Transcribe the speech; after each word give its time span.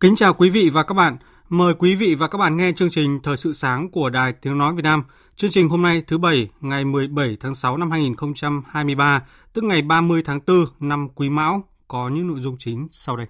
Kính 0.00 0.16
chào 0.16 0.34
quý 0.34 0.50
vị 0.50 0.70
và 0.70 0.82
các 0.82 0.94
bạn. 0.94 1.16
Mời 1.48 1.74
quý 1.74 1.94
vị 1.94 2.14
và 2.14 2.28
các 2.28 2.38
bạn 2.38 2.56
nghe 2.56 2.72
chương 2.76 2.90
trình 2.90 3.20
Thời 3.22 3.36
sự 3.36 3.52
sáng 3.52 3.90
của 3.90 4.10
Đài 4.10 4.32
Tiếng 4.32 4.58
Nói 4.58 4.74
Việt 4.74 4.82
Nam. 4.82 5.02
Chương 5.36 5.50
trình 5.50 5.68
hôm 5.68 5.82
nay 5.82 6.02
thứ 6.06 6.18
Bảy, 6.18 6.48
ngày 6.60 6.84
17 6.84 7.36
tháng 7.40 7.54
6 7.54 7.76
năm 7.76 7.90
2023, 7.90 9.22
tức 9.52 9.64
ngày 9.64 9.82
30 9.82 10.22
tháng 10.24 10.40
4 10.46 10.56
năm 10.80 11.08
Quý 11.14 11.30
Mão, 11.30 11.64
có 11.88 12.08
những 12.08 12.26
nội 12.26 12.40
dung 12.40 12.56
chính 12.58 12.88
sau 12.90 13.16
đây. 13.16 13.26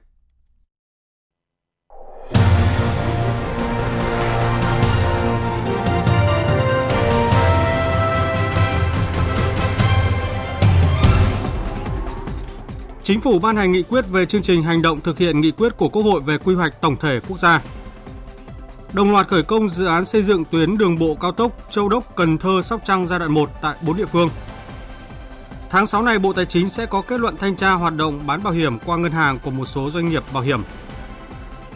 Chính 13.07 13.21
phủ 13.21 13.39
ban 13.39 13.57
hành 13.57 13.73
nghị 13.73 13.83
quyết 13.83 14.05
về 14.11 14.27
chương 14.27 14.43
trình 14.43 14.63
hành 14.63 14.83
động 14.83 15.01
thực 15.01 15.19
hiện 15.19 15.41
nghị 15.41 15.51
quyết 15.51 15.77
của 15.77 15.89
Quốc 15.89 16.03
hội 16.03 16.21
về 16.21 16.39
quy 16.39 16.55
hoạch 16.55 16.81
tổng 16.81 16.97
thể 16.97 17.21
quốc 17.29 17.39
gia. 17.39 17.63
Đồng 18.93 19.13
loạt 19.13 19.29
khởi 19.29 19.43
công 19.43 19.69
dự 19.69 19.87
án 19.87 20.05
xây 20.05 20.23
dựng 20.23 20.45
tuyến 20.45 20.79
đường 20.79 20.99
bộ 20.99 21.15
cao 21.21 21.33
tốc 21.33 21.53
Châu 21.71 21.89
Đốc 21.89 22.17
Cần 22.17 22.39
Thơ 22.39 22.63
Sóc 22.63 22.81
Trăng 22.85 23.07
giai 23.07 23.19
đoạn 23.19 23.33
1 23.33 23.51
tại 23.63 23.77
4 23.83 23.97
địa 23.97 24.05
phương. 24.05 24.31
Tháng 25.71 25.87
6 25.87 26.03
này 26.03 26.19
Bộ 26.19 26.33
Tài 26.33 26.47
chính 26.47 26.69
sẽ 26.69 26.87
có 26.87 27.03
kết 27.03 27.21
luận 27.21 27.37
thanh 27.37 27.57
tra 27.57 27.73
hoạt 27.73 27.97
động 27.97 28.27
bán 28.27 28.43
bảo 28.43 28.53
hiểm 28.53 28.79
qua 28.79 28.97
ngân 28.97 29.13
hàng 29.13 29.39
của 29.39 29.51
một 29.51 29.65
số 29.65 29.91
doanh 29.91 30.09
nghiệp 30.09 30.23
bảo 30.33 30.43
hiểm. 30.43 30.61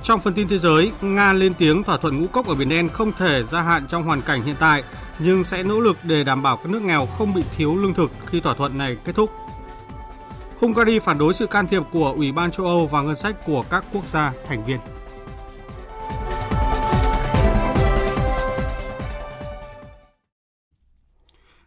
Trong 0.03 0.21
phần 0.21 0.35
tin 0.35 0.49
thế 0.49 0.59
giới, 0.59 0.93
Nga 1.01 1.33
lên 1.33 1.55
tiếng 1.55 1.83
thỏa 1.83 1.97
thuận 1.97 2.21
ngũ 2.21 2.27
cốc 2.27 2.49
ở 2.49 2.55
Biển 2.55 2.69
Đen 2.69 2.89
không 2.89 3.13
thể 3.13 3.45
gia 3.45 3.63
hạn 3.63 3.87
trong 3.89 4.03
hoàn 4.03 4.23
cảnh 4.23 4.43
hiện 4.43 4.57
tại, 4.61 4.83
nhưng 5.19 5.45
sẽ 5.45 5.63
nỗ 5.63 5.81
lực 5.81 5.97
để 6.03 6.25
đảm 6.25 6.43
bảo 6.43 6.57
các 6.57 6.67
nước 6.71 6.83
nghèo 6.83 7.07
không 7.07 7.35
bị 7.35 7.43
thiếu 7.57 7.77
lương 7.77 7.95
thực 7.95 8.11
khi 8.27 8.41
thỏa 8.41 8.55
thuận 8.55 8.79
này 8.79 8.97
kết 9.05 9.15
thúc. 9.15 9.31
Hungary 10.61 10.99
phản 10.99 11.19
đối 11.19 11.35
sự 11.35 11.47
can 11.47 11.67
thiệp 11.67 11.83
của 11.93 12.13
Ủy 12.17 12.33
ban 12.33 12.51
châu 12.51 12.67
Âu 12.67 12.87
và 12.87 13.03
ngân 13.03 13.17
sách 13.17 13.37
của 13.47 13.65
các 13.71 13.85
quốc 13.93 14.09
gia 14.09 14.33
thành 14.47 14.65
viên. 14.65 14.79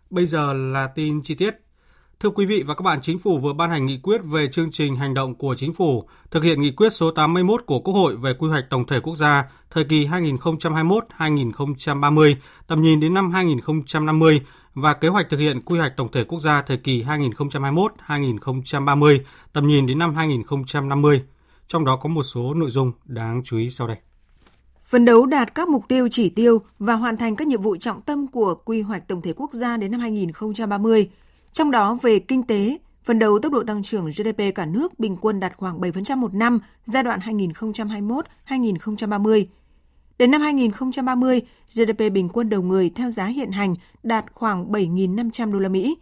Bây 0.10 0.26
giờ 0.26 0.54
là 0.54 0.88
tin 0.88 1.24
chi 1.24 1.36
tiết. 1.36 1.56
Thưa 2.20 2.30
quý 2.30 2.46
vị 2.46 2.64
và 2.68 2.76
các 2.76 2.82
bạn, 2.82 3.02
Chính 3.02 3.20
phủ 3.20 3.38
vừa 3.38 3.54
ban 3.54 3.70
hành 3.70 3.86
nghị 3.86 4.00
quyết 4.04 4.22
về 4.24 4.48
chương 4.52 4.72
trình 4.72 4.96
hành 4.96 5.14
động 5.14 5.36
của 5.36 5.56
Chính 5.58 5.74
phủ 5.74 6.08
thực 6.32 6.44
hiện 6.44 6.62
nghị 6.62 6.72
quyết 6.72 6.90
số 6.90 7.12
81 7.12 7.64
của 7.66 7.80
Quốc 7.80 7.94
hội 7.94 8.16
về 8.16 8.34
quy 8.40 8.50
hoạch 8.50 8.66
tổng 8.70 8.88
thể 8.88 9.00
quốc 9.00 9.16
gia 9.16 9.46
thời 9.70 9.84
kỳ 9.84 10.08
2021-2030, 10.08 12.36
tầm 12.68 12.82
nhìn 12.82 13.00
đến 13.00 13.14
năm 13.14 13.32
2050 13.32 14.42
và 14.74 14.94
kế 14.94 15.08
hoạch 15.08 15.30
thực 15.30 15.40
hiện 15.40 15.62
quy 15.62 15.80
hoạch 15.80 15.98
tổng 15.98 16.12
thể 16.12 16.24
quốc 16.24 16.40
gia 16.40 16.62
thời 16.62 16.78
kỳ 16.78 17.04
2021-2030, 17.04 19.20
tầm 19.54 19.68
nhìn 19.68 19.86
đến 19.86 20.00
năm 20.00 20.16
2050. 20.16 21.24
Trong 21.68 21.86
đó 21.86 21.96
có 21.96 22.10
một 22.10 22.24
số 22.24 22.54
nội 22.54 22.70
dung 22.70 22.92
đáng 23.06 23.42
chú 23.46 23.58
ý 23.58 23.70
sau 23.70 23.88
đây. 23.88 23.98
Phấn 24.84 25.06
đấu 25.06 25.26
đạt 25.26 25.56
các 25.56 25.70
mục 25.70 25.88
tiêu 25.88 26.08
chỉ 26.12 26.30
tiêu 26.30 26.62
và 26.80 26.94
hoàn 26.94 27.18
thành 27.18 27.36
các 27.36 27.48
nhiệm 27.48 27.62
vụ 27.62 27.76
trọng 27.76 28.02
tâm 28.02 28.28
của 28.28 28.56
quy 28.56 28.82
hoạch 28.82 29.08
tổng 29.08 29.22
thể 29.22 29.34
quốc 29.34 29.52
gia 29.52 29.78
đến 29.78 29.92
năm 29.92 30.00
2030. 30.00 31.10
Trong 31.52 31.72
đó 31.72 31.98
về 32.02 32.20
kinh 32.20 32.44
tế, 32.44 32.78
phấn 33.04 33.20
đấu 33.20 33.40
tốc 33.40 33.52
độ 33.52 33.64
tăng 33.64 33.84
trưởng 33.84 34.06
GDP 34.06 34.56
cả 34.56 34.66
nước 34.66 35.00
bình 35.00 35.18
quân 35.22 35.40
đạt 35.40 35.54
khoảng 35.58 35.80
7% 35.80 36.18
một 36.18 36.34
năm 36.34 36.60
giai 36.86 37.04
đoạn 37.04 37.20
2021-2030 37.20 39.46
Đến 40.20 40.32
năm 40.32 40.42
2030, 40.42 41.42
GDP 41.74 42.14
bình 42.14 42.30
quân 42.30 42.50
đầu 42.50 42.62
người 42.62 42.90
theo 42.90 43.10
giá 43.10 43.26
hiện 43.26 43.52
hành 43.52 43.76
đạt 44.04 44.26
khoảng 44.34 44.72
7.500 44.72 45.52
đô 45.52 45.60
la 45.60 45.70
Mỹ. 45.70 45.98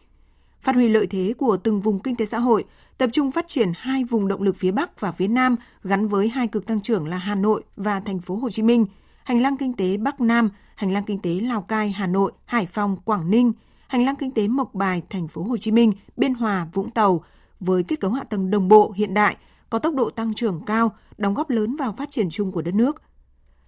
Phát 0.62 0.76
huy 0.76 0.90
lợi 0.90 1.08
thế 1.08 1.34
của 1.38 1.58
từng 1.58 1.82
vùng 1.82 2.00
kinh 2.00 2.16
tế 2.16 2.26
xã 2.26 2.40
hội, 2.40 2.66
tập 2.98 3.10
trung 3.14 3.32
phát 3.32 3.48
triển 3.48 3.72
hai 3.76 4.04
vùng 4.04 4.28
động 4.28 4.42
lực 4.42 4.56
phía 4.56 4.72
Bắc 4.72 5.00
và 5.00 5.12
phía 5.12 5.28
Nam 5.28 5.56
gắn 5.84 6.08
với 6.08 6.28
hai 6.28 6.48
cực 6.48 6.66
tăng 6.66 6.82
trưởng 6.82 7.08
là 7.08 7.18
Hà 7.18 7.36
Nội 7.36 7.64
và 7.76 8.00
thành 8.00 8.20
phố 8.20 8.36
Hồ 8.36 8.50
Chí 8.50 8.64
Minh, 8.64 8.86
hành 9.24 9.42
lang 9.42 9.58
kinh 9.58 9.74
tế 9.74 9.98
Bắc 9.98 10.22
Nam, 10.22 10.50
hành 10.76 10.94
lang 10.94 11.04
kinh 11.04 11.20
tế 11.20 11.30
Lào 11.30 11.62
Cai, 11.62 11.92
Hà 11.92 12.08
Nội, 12.08 12.32
Hải 12.46 12.66
Phòng, 12.66 12.98
Quảng 13.06 13.32
Ninh, 13.32 13.54
hành 13.88 14.06
lang 14.06 14.16
kinh 14.16 14.32
tế 14.32 14.48
Mộc 14.48 14.74
Bài, 14.74 15.02
thành 15.10 15.28
phố 15.28 15.44
Hồ 15.44 15.58
Chí 15.58 15.72
Minh, 15.72 15.94
Biên 16.18 16.34
Hòa, 16.34 16.68
Vũng 16.74 16.92
Tàu 16.92 17.24
với 17.60 17.84
kết 17.84 18.00
cấu 18.00 18.12
hạ 18.12 18.24
tầng 18.24 18.52
đồng 18.52 18.68
bộ 18.68 18.94
hiện 18.96 19.14
đại, 19.14 19.38
có 19.70 19.80
tốc 19.80 19.96
độ 19.96 20.10
tăng 20.10 20.34
trưởng 20.34 20.62
cao, 20.66 20.92
đóng 21.18 21.34
góp 21.34 21.50
lớn 21.50 21.76
vào 21.76 21.94
phát 21.98 22.12
triển 22.12 22.30
chung 22.30 22.52
của 22.52 22.62
đất 22.62 22.74
nước– 22.74 23.02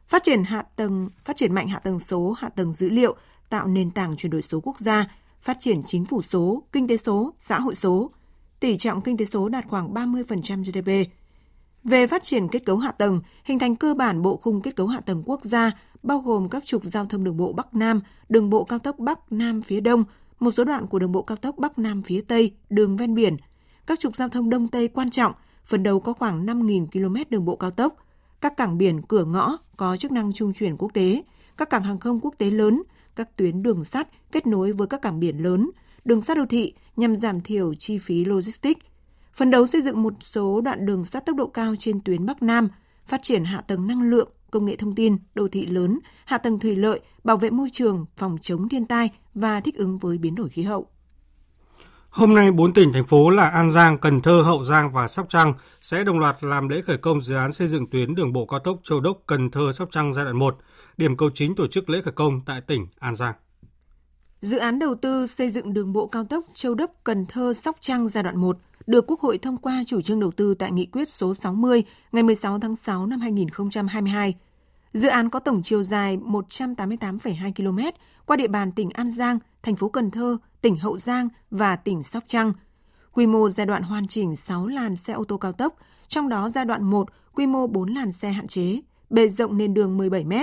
phát 0.08 0.24
triển 0.24 0.44
hạ 0.44 0.62
tầng, 0.76 1.10
phát 1.24 1.38
triển 1.38 1.54
mạnh 1.54 1.68
hạ 1.68 1.80
tầng 1.80 2.00
số, 2.00 2.32
hạ 2.38 2.50
tầng 2.50 2.74
dữ 2.74 2.90
liệu, 2.90 3.16
tạo 3.50 3.68
nền 3.68 3.92
tảng 3.92 4.16
chuyển 4.18 4.30
đổi 4.30 4.42
số 4.42 4.60
quốc 4.64 4.80
gia, 4.80 5.06
phát 5.42 5.58
triển 5.60 5.84
chính 5.84 6.06
phủ 6.06 6.22
số, 6.22 6.64
kinh 6.72 6.88
tế 6.88 6.98
số, 6.98 7.34
xã 7.40 7.60
hội 7.60 7.76
số. 7.76 8.12
Tỷ 8.60 8.78
trọng 8.78 9.02
kinh 9.02 9.18
tế 9.18 9.26
số 9.26 9.50
đạt 9.50 9.66
khoảng 9.68 9.94
30% 9.94 10.64
GDP. 10.64 11.12
Về 11.84 12.08
phát 12.08 12.24
triển 12.24 12.48
kết 12.48 12.66
cấu 12.66 12.78
hạ 12.78 12.92
tầng, 12.92 13.22
hình 13.44 13.60
thành 13.60 13.76
cơ 13.76 13.94
bản 13.94 14.22
bộ 14.22 14.38
khung 14.38 14.62
kết 14.62 14.76
cấu 14.76 14.88
hạ 14.88 15.00
tầng 15.00 15.24
quốc 15.26 15.42
gia, 15.44 15.72
bao 16.04 16.20
gồm 16.20 16.50
các 16.50 16.66
trục 16.66 16.84
giao 16.84 17.06
thông 17.06 17.24
đường 17.24 17.38
bộ 17.38 17.54
Bắc 17.54 17.76
Nam, 17.76 18.02
đường 18.30 18.50
bộ 18.50 18.64
cao 18.64 18.80
tốc 18.80 19.00
Bắc 19.00 19.32
Nam 19.32 19.62
phía 19.62 19.80
Đông, 19.80 20.04
một 20.40 20.52
số 20.52 20.64
đoạn 20.64 20.88
của 20.88 21.00
đường 21.00 21.12
bộ 21.12 21.22
cao 21.22 21.38
tốc 21.38 21.56
Bắc 21.58 21.80
Nam 21.80 22.04
phía 22.04 22.22
Tây, 22.22 22.52
đường 22.70 22.98
ven 22.98 23.16
biển, 23.16 23.38
các 23.86 24.00
trục 24.00 24.16
giao 24.16 24.30
thông 24.30 24.50
Đông 24.50 24.68
Tây 24.68 24.88
quan 24.88 25.10
trọng, 25.10 25.34
phần 25.66 25.84
đầu 25.84 26.00
có 26.00 26.14
khoảng 26.14 26.46
5.000 26.46 26.88
km 26.88 27.30
đường 27.30 27.46
bộ 27.46 27.56
cao 27.56 27.72
tốc, 27.72 27.96
các 28.44 28.58
cảng 28.58 28.78
biển 28.78 29.02
cửa 29.02 29.26
ngõ 29.26 29.58
có 29.78 29.98
chức 29.98 30.12
năng 30.12 30.34
trung 30.34 30.54
chuyển 30.54 30.78
quốc 30.78 30.94
tế, 30.94 31.24
các 31.58 31.70
cảng 31.70 31.84
hàng 31.84 32.00
không 32.00 32.20
quốc 32.22 32.36
tế 32.38 32.52
lớn, 32.52 32.84
các 33.16 33.38
tuyến 33.38 33.64
đường 33.64 33.84
sắt 33.84 34.08
kết 34.32 34.48
nối 34.48 34.72
với 34.72 34.88
các 34.88 35.02
cảng 35.02 35.20
biển 35.20 35.38
lớn, 35.44 35.70
đường 36.06 36.22
sắt 36.22 36.38
đô 36.38 36.46
thị 36.50 36.74
nhằm 36.96 37.16
giảm 37.18 37.42
thiểu 37.42 37.74
chi 37.74 37.98
phí 37.98 38.26
logistics. 38.26 38.82
Phần 39.34 39.52
đấu 39.52 39.68
xây 39.68 39.82
dựng 39.82 40.04
một 40.04 40.14
số 40.20 40.62
đoạn 40.62 40.86
đường 40.86 41.06
sắt 41.06 41.26
tốc 41.26 41.36
độ 41.36 41.48
cao 41.48 41.76
trên 41.80 42.02
tuyến 42.02 42.26
Bắc 42.26 42.44
Nam, 42.44 42.70
phát 43.06 43.24
triển 43.24 43.44
hạ 43.44 43.62
tầng 43.62 43.88
năng 43.88 44.10
lượng, 44.10 44.30
công 44.52 44.66
nghệ 44.66 44.76
thông 44.76 44.96
tin, 44.96 45.18
đô 45.36 45.48
thị 45.48 45.66
lớn, 45.66 46.00
hạ 46.26 46.38
tầng 46.38 46.60
thủy 46.60 46.76
lợi, 46.76 47.00
bảo 47.24 47.38
vệ 47.38 47.50
môi 47.50 47.70
trường, 47.72 48.06
phòng 48.18 48.38
chống 48.42 48.70
thiên 48.70 48.86
tai 48.86 49.10
và 49.34 49.62
thích 49.62 49.78
ứng 49.78 49.98
với 49.98 50.18
biến 50.18 50.36
đổi 50.36 50.50
khí 50.50 50.64
hậu. 50.64 50.88
Hôm 52.14 52.36
nay, 52.36 52.52
4 52.52 52.74
tỉnh, 52.74 52.94
thành 52.94 53.06
phố 53.06 53.30
là 53.30 53.50
An 53.50 53.72
Giang, 53.72 53.98
Cần 53.98 54.22
Thơ, 54.22 54.42
Hậu 54.42 54.64
Giang 54.64 54.92
và 54.92 55.08
Sóc 55.08 55.26
Trăng 55.30 55.54
sẽ 55.82 56.04
đồng 56.04 56.20
loạt 56.20 56.44
làm 56.44 56.70
lễ 56.70 56.82
khởi 56.82 56.98
công 56.98 57.22
dự 57.22 57.36
án 57.36 57.54
xây 57.54 57.68
dựng 57.68 57.90
tuyến 57.90 58.16
đường 58.16 58.34
bộ 58.34 58.46
cao 58.46 58.60
tốc 58.60 58.80
Châu 58.84 59.00
Đốc, 59.00 59.18
Cần 59.28 59.52
Thơ, 59.52 59.72
Sóc 59.72 59.90
Trăng 59.92 60.14
giai 60.14 60.26
đoạn 60.26 60.38
1. 60.38 60.58
Điểm 60.98 61.18
cầu 61.18 61.30
chính 61.36 61.56
tổ 61.56 61.68
chức 61.68 61.90
lễ 61.90 62.02
khởi 62.06 62.14
công 62.14 62.42
tại 62.46 62.62
tỉnh 62.62 62.88
An 63.00 63.16
Giang. 63.16 63.34
Dự 64.42 64.58
án 64.58 64.80
đầu 64.80 64.96
tư 64.96 65.28
xây 65.28 65.50
dựng 65.50 65.74
đường 65.74 65.94
bộ 65.94 66.08
cao 66.08 66.24
tốc 66.24 66.46
Châu 66.54 66.76
Đốc, 66.76 66.92
Cần 67.04 67.26
Thơ, 67.26 67.54
Sóc 67.54 67.76
Trăng 67.80 68.10
giai 68.10 68.24
đoạn 68.24 68.38
1 68.38 68.58
được 68.88 69.06
Quốc 69.08 69.20
hội 69.20 69.38
thông 69.38 69.58
qua 69.58 69.84
chủ 69.88 70.02
trương 70.02 70.20
đầu 70.20 70.32
tư 70.32 70.56
tại 70.60 70.72
nghị 70.72 70.86
quyết 70.86 71.10
số 71.10 71.34
60 71.34 71.84
ngày 72.12 72.24
16 72.24 72.60
tháng 72.60 72.76
6 72.76 73.06
năm 73.06 73.20
2022. 73.20 74.36
Dự 74.94 75.10
án 75.10 75.30
có 75.30 75.40
tổng 75.40 75.62
chiều 75.64 75.84
dài 75.84 76.18
188,2 76.18 77.52
km 77.56 77.80
qua 78.26 78.38
địa 78.38 78.48
bàn 78.48 78.72
tỉnh 78.72 78.90
An 78.90 79.12
Giang, 79.12 79.40
thành 79.64 79.76
phố 79.76 79.90
Cần 79.90 80.12
Thơ, 80.12 80.38
tỉnh 80.62 80.78
Hậu 80.78 81.00
Giang 81.00 81.30
và 81.52 81.76
tỉnh 81.76 82.04
Sóc 82.04 82.24
Trăng. 82.28 82.54
Quy 83.14 83.28
mô 83.28 83.50
giai 83.50 83.66
đoạn 83.66 83.84
hoàn 83.84 84.08
chỉnh 84.08 84.36
6 84.36 84.68
làn 84.68 84.96
xe 84.96 85.14
ô 85.14 85.24
tô 85.24 85.38
cao 85.38 85.52
tốc, 85.52 85.76
trong 86.08 86.30
đó 86.30 86.50
giai 86.50 86.66
đoạn 86.66 86.84
1 86.84 87.10
quy 87.36 87.48
mô 87.48 87.68
4 87.68 87.94
làn 87.94 88.12
xe 88.12 88.32
hạn 88.32 88.48
chế, 88.48 88.82
bề 89.10 89.28
rộng 89.28 89.58
nền 89.58 89.74
đường 89.74 89.98
17 89.98 90.24
m. 90.24 90.34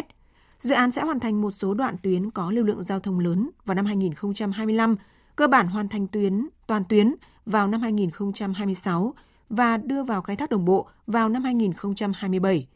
Dự 0.58 0.74
án 0.74 0.90
sẽ 0.90 1.02
hoàn 1.02 1.20
thành 1.20 1.40
một 1.40 1.50
số 1.50 1.74
đoạn 1.74 1.96
tuyến 2.02 2.30
có 2.30 2.50
lưu 2.50 2.64
lượng 2.64 2.84
giao 2.84 3.00
thông 3.00 3.18
lớn 3.18 3.50
vào 3.64 3.74
năm 3.74 3.86
2025, 3.86 4.96
cơ 5.36 5.46
bản 5.46 5.66
hoàn 5.66 5.88
thành 5.88 6.06
tuyến 6.06 6.48
toàn 6.66 6.84
tuyến 6.84 7.14
vào 7.46 7.68
năm 7.68 7.80
2026 7.80 9.14
và 9.48 9.76
đưa 9.76 10.02
vào 10.02 10.22
khai 10.22 10.36
thác 10.36 10.50
đồng 10.50 10.64
bộ 10.64 10.88
vào 11.06 11.28
năm 11.28 11.44
2027. 11.44 12.66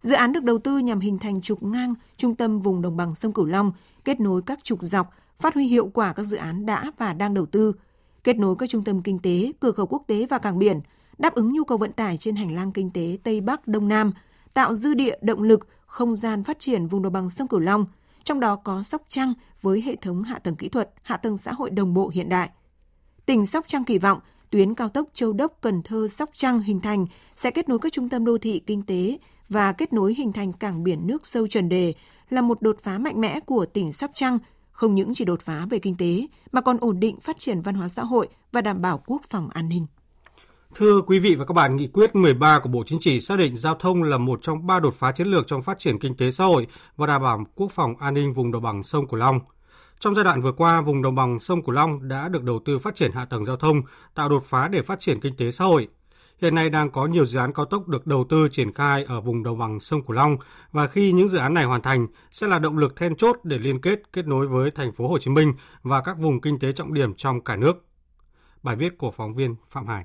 Dự 0.00 0.14
án 0.14 0.32
được 0.32 0.44
đầu 0.44 0.58
tư 0.58 0.78
nhằm 0.78 1.00
hình 1.00 1.18
thành 1.18 1.40
trục 1.40 1.62
ngang 1.62 1.94
trung 2.16 2.34
tâm 2.34 2.60
vùng 2.60 2.82
đồng 2.82 2.96
bằng 2.96 3.14
sông 3.14 3.32
Cửu 3.32 3.44
Long, 3.44 3.72
kết 4.04 4.20
nối 4.20 4.42
các 4.46 4.64
trục 4.64 4.82
dọc, 4.82 5.10
phát 5.36 5.54
huy 5.54 5.64
hiệu 5.64 5.90
quả 5.94 6.12
các 6.12 6.22
dự 6.22 6.36
án 6.36 6.66
đã 6.66 6.92
và 6.98 7.12
đang 7.12 7.34
đầu 7.34 7.46
tư. 7.46 7.72
kết 8.24 8.36
nối 8.36 8.56
các 8.58 8.68
trung 8.68 8.84
tâm 8.84 9.02
kinh 9.02 9.18
tế, 9.18 9.52
cửa 9.60 9.72
khẩu 9.72 9.86
quốc 9.86 10.02
tế 10.06 10.26
và 10.30 10.38
cảng 10.38 10.58
biển, 10.58 10.80
đáp 11.18 11.34
ứng 11.34 11.52
nhu 11.52 11.64
cầu 11.64 11.78
vận 11.78 11.92
tải 11.92 12.16
trên 12.16 12.36
hành 12.36 12.54
lang 12.54 12.72
kinh 12.72 12.90
tế 12.90 13.18
Tây 13.22 13.40
Bắc 13.40 13.68
Đông 13.68 13.88
Nam, 13.88 14.12
tạo 14.54 14.74
dư 14.74 14.94
địa 14.94 15.18
động 15.20 15.42
lực, 15.42 15.68
không 15.86 16.16
gian 16.16 16.44
phát 16.44 16.58
triển 16.58 16.86
vùng 16.86 17.02
đồng 17.02 17.12
bằng 17.12 17.30
sông 17.30 17.48
Cửu 17.48 17.60
Long, 17.60 17.86
trong 18.24 18.40
đó 18.40 18.56
có 18.56 18.82
Sóc 18.82 19.02
Trăng 19.08 19.34
với 19.60 19.82
hệ 19.82 19.96
thống 19.96 20.22
hạ 20.22 20.38
tầng 20.38 20.56
kỹ 20.56 20.68
thuật, 20.68 20.90
hạ 21.02 21.16
tầng 21.16 21.36
xã 21.36 21.52
hội 21.52 21.70
đồng 21.70 21.94
bộ 21.94 22.10
hiện 22.14 22.28
đại. 22.28 22.50
Tỉnh 23.26 23.46
Sóc 23.46 23.64
Trăng 23.68 23.84
kỳ 23.84 23.98
vọng 23.98 24.18
tuyến 24.50 24.74
cao 24.74 24.88
tốc 24.88 25.08
Châu 25.12 25.32
Đốc 25.32 25.58
Cần 25.60 25.82
Thơ 25.82 26.08
Sóc 26.08 26.30
Trăng 26.32 26.60
hình 26.60 26.80
thành 26.80 27.06
sẽ 27.34 27.50
kết 27.50 27.68
nối 27.68 27.78
các 27.78 27.92
trung 27.92 28.08
tâm 28.08 28.24
đô 28.24 28.38
thị 28.38 28.62
kinh 28.66 28.82
tế 28.82 29.18
và 29.48 29.72
kết 29.72 29.92
nối 29.92 30.14
hình 30.14 30.32
thành 30.32 30.52
cảng 30.52 30.84
biển 30.84 31.06
nước 31.06 31.26
sâu 31.26 31.46
Trần 31.46 31.68
Đề 31.68 31.94
là 32.30 32.42
một 32.42 32.62
đột 32.62 32.76
phá 32.82 32.98
mạnh 32.98 33.20
mẽ 33.20 33.40
của 33.40 33.66
tỉnh 33.66 33.92
Sóc 33.92 34.10
Trăng, 34.14 34.38
không 34.76 34.94
những 34.94 35.14
chỉ 35.14 35.24
đột 35.24 35.40
phá 35.40 35.66
về 35.70 35.78
kinh 35.78 35.94
tế 35.96 36.26
mà 36.52 36.60
còn 36.60 36.76
ổn 36.80 37.00
định 37.00 37.20
phát 37.20 37.38
triển 37.38 37.60
văn 37.60 37.74
hóa 37.74 37.88
xã 37.88 38.04
hội 38.04 38.28
và 38.52 38.60
đảm 38.60 38.82
bảo 38.82 39.02
quốc 39.06 39.22
phòng 39.30 39.48
an 39.50 39.68
ninh. 39.68 39.86
Thưa 40.74 41.00
quý 41.00 41.18
vị 41.18 41.34
và 41.34 41.44
các 41.44 41.52
bạn, 41.52 41.76
nghị 41.76 41.86
quyết 41.86 42.14
13 42.14 42.58
của 42.58 42.68
Bộ 42.68 42.82
Chính 42.86 43.00
trị 43.00 43.20
xác 43.20 43.38
định 43.38 43.56
giao 43.56 43.74
thông 43.74 44.02
là 44.02 44.18
một 44.18 44.38
trong 44.42 44.66
ba 44.66 44.80
đột 44.80 44.94
phá 44.94 45.12
chiến 45.12 45.26
lược 45.26 45.46
trong 45.46 45.62
phát 45.62 45.78
triển 45.78 45.98
kinh 45.98 46.16
tế 46.16 46.30
xã 46.30 46.44
hội 46.44 46.66
và 46.96 47.06
đảm 47.06 47.22
bảo 47.22 47.46
quốc 47.54 47.72
phòng 47.72 47.96
an 47.96 48.14
ninh 48.14 48.32
vùng 48.32 48.52
đồng 48.52 48.62
bằng 48.62 48.82
sông 48.82 49.08
Cửu 49.08 49.18
Long. 49.18 49.40
Trong 50.00 50.14
giai 50.14 50.24
đoạn 50.24 50.42
vừa 50.42 50.52
qua, 50.52 50.80
vùng 50.80 51.02
đồng 51.02 51.14
bằng 51.14 51.38
sông 51.38 51.64
Cửu 51.64 51.74
Long 51.74 52.08
đã 52.08 52.28
được 52.28 52.42
đầu 52.42 52.60
tư 52.64 52.78
phát 52.78 52.96
triển 52.96 53.12
hạ 53.12 53.24
tầng 53.24 53.44
giao 53.44 53.56
thông, 53.56 53.82
tạo 54.14 54.28
đột 54.28 54.44
phá 54.44 54.68
để 54.68 54.82
phát 54.82 55.00
triển 55.00 55.20
kinh 55.20 55.36
tế 55.36 55.50
xã 55.50 55.64
hội. 55.64 55.88
Hiện 56.42 56.54
nay 56.54 56.70
đang 56.70 56.90
có 56.90 57.06
nhiều 57.06 57.24
dự 57.24 57.38
án 57.38 57.52
cao 57.52 57.64
tốc 57.64 57.88
được 57.88 58.06
đầu 58.06 58.24
tư 58.28 58.48
triển 58.52 58.72
khai 58.72 59.04
ở 59.04 59.20
vùng 59.20 59.42
đồng 59.42 59.58
bằng 59.58 59.80
sông 59.80 60.06
Cửu 60.06 60.16
Long 60.16 60.36
và 60.72 60.86
khi 60.86 61.12
những 61.12 61.28
dự 61.28 61.38
án 61.38 61.54
này 61.54 61.64
hoàn 61.64 61.82
thành 61.82 62.06
sẽ 62.30 62.46
là 62.46 62.58
động 62.58 62.78
lực 62.78 62.96
then 62.96 63.16
chốt 63.16 63.36
để 63.44 63.58
liên 63.58 63.80
kết 63.80 64.12
kết 64.12 64.26
nối 64.26 64.46
với 64.46 64.70
thành 64.70 64.92
phố 64.92 65.08
Hồ 65.08 65.18
Chí 65.18 65.30
Minh 65.30 65.54
và 65.82 66.00
các 66.00 66.18
vùng 66.18 66.40
kinh 66.40 66.58
tế 66.58 66.72
trọng 66.72 66.94
điểm 66.94 67.14
trong 67.14 67.40
cả 67.40 67.56
nước. 67.56 67.86
Bài 68.62 68.76
viết 68.76 68.98
của 68.98 69.10
phóng 69.10 69.34
viên 69.34 69.56
Phạm 69.68 69.86
Hải 69.86 70.04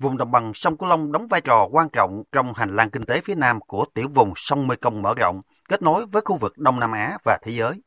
vùng 0.00 0.16
đồng 0.16 0.30
bằng 0.30 0.54
sông 0.54 0.76
Cửu 0.76 0.88
Long 0.88 1.12
đóng 1.12 1.26
vai 1.28 1.40
trò 1.40 1.68
quan 1.70 1.88
trọng 1.92 2.22
trong 2.32 2.52
hành 2.54 2.76
lang 2.76 2.90
kinh 2.90 3.04
tế 3.04 3.20
phía 3.20 3.34
Nam 3.34 3.60
của 3.60 3.84
tiểu 3.94 4.08
vùng 4.14 4.32
sông 4.36 4.66
Mekong 4.66 5.02
mở 5.02 5.14
rộng, 5.16 5.42
kết 5.68 5.82
nối 5.82 6.06
với 6.06 6.22
khu 6.24 6.36
vực 6.36 6.58
Đông 6.58 6.80
Nam 6.80 6.92
Á 6.92 7.18
và 7.24 7.38
thế 7.42 7.52
giới. 7.52 7.82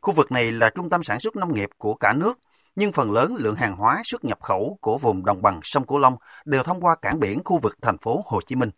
Khu 0.00 0.12
vực 0.12 0.32
này 0.32 0.52
là 0.52 0.70
trung 0.70 0.90
tâm 0.90 1.02
sản 1.02 1.20
xuất 1.20 1.36
nông 1.36 1.54
nghiệp 1.54 1.68
của 1.78 1.94
cả 1.94 2.12
nước, 2.12 2.38
nhưng 2.76 2.92
phần 2.92 3.12
lớn 3.12 3.34
lượng 3.38 3.54
hàng 3.54 3.76
hóa 3.76 4.02
xuất 4.04 4.24
nhập 4.24 4.38
khẩu 4.42 4.78
của 4.80 4.98
vùng 4.98 5.24
đồng 5.24 5.42
bằng 5.42 5.60
sông 5.62 5.86
Cửu 5.86 5.98
Long 5.98 6.16
đều 6.44 6.62
thông 6.62 6.80
qua 6.80 6.96
cảng 7.02 7.20
biển 7.20 7.44
khu 7.44 7.58
vực 7.58 7.76
thành 7.82 7.98
phố 7.98 8.22
Hồ 8.26 8.40
Chí 8.46 8.54
Minh. 8.54 8.70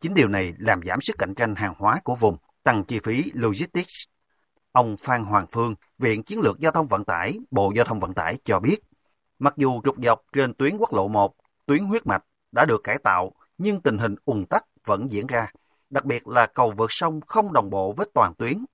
Chính 0.00 0.14
điều 0.14 0.28
này 0.28 0.54
làm 0.58 0.80
giảm 0.86 1.00
sức 1.00 1.16
cạnh 1.18 1.34
tranh 1.34 1.54
hàng 1.54 1.74
hóa 1.78 2.00
của 2.04 2.14
vùng, 2.14 2.36
tăng 2.62 2.84
chi 2.84 2.98
phí 2.98 3.32
logistics. 3.34 4.04
Ông 4.72 4.96
Phan 4.96 5.24
Hoàng 5.24 5.46
Phương, 5.52 5.74
Viện 5.98 6.22
Chiến 6.22 6.40
lược 6.40 6.58
Giao 6.58 6.72
thông 6.72 6.88
Vận 6.88 7.04
tải, 7.04 7.38
Bộ 7.50 7.72
Giao 7.76 7.84
thông 7.84 8.00
Vận 8.00 8.14
tải 8.14 8.36
cho 8.44 8.60
biết, 8.60 8.76
mặc 9.38 9.54
dù 9.56 9.80
trục 9.84 9.96
dọc 10.04 10.20
trên 10.32 10.54
tuyến 10.54 10.76
quốc 10.78 10.94
lộ 10.94 11.08
1, 11.08 11.34
tuyến 11.66 11.84
huyết 11.84 12.06
mạch 12.06 12.24
đã 12.52 12.64
được 12.64 12.80
cải 12.84 12.98
tạo, 12.98 13.32
nhưng 13.58 13.80
tình 13.80 13.98
hình 13.98 14.14
ùn 14.24 14.46
tắc 14.46 14.64
vẫn 14.84 15.10
diễn 15.10 15.26
ra, 15.26 15.46
đặc 15.90 16.04
biệt 16.04 16.28
là 16.28 16.46
cầu 16.46 16.72
vượt 16.76 16.92
sông 16.92 17.20
không 17.20 17.52
đồng 17.52 17.70
bộ 17.70 17.92
với 17.92 18.06
toàn 18.14 18.34
tuyến. 18.34 18.64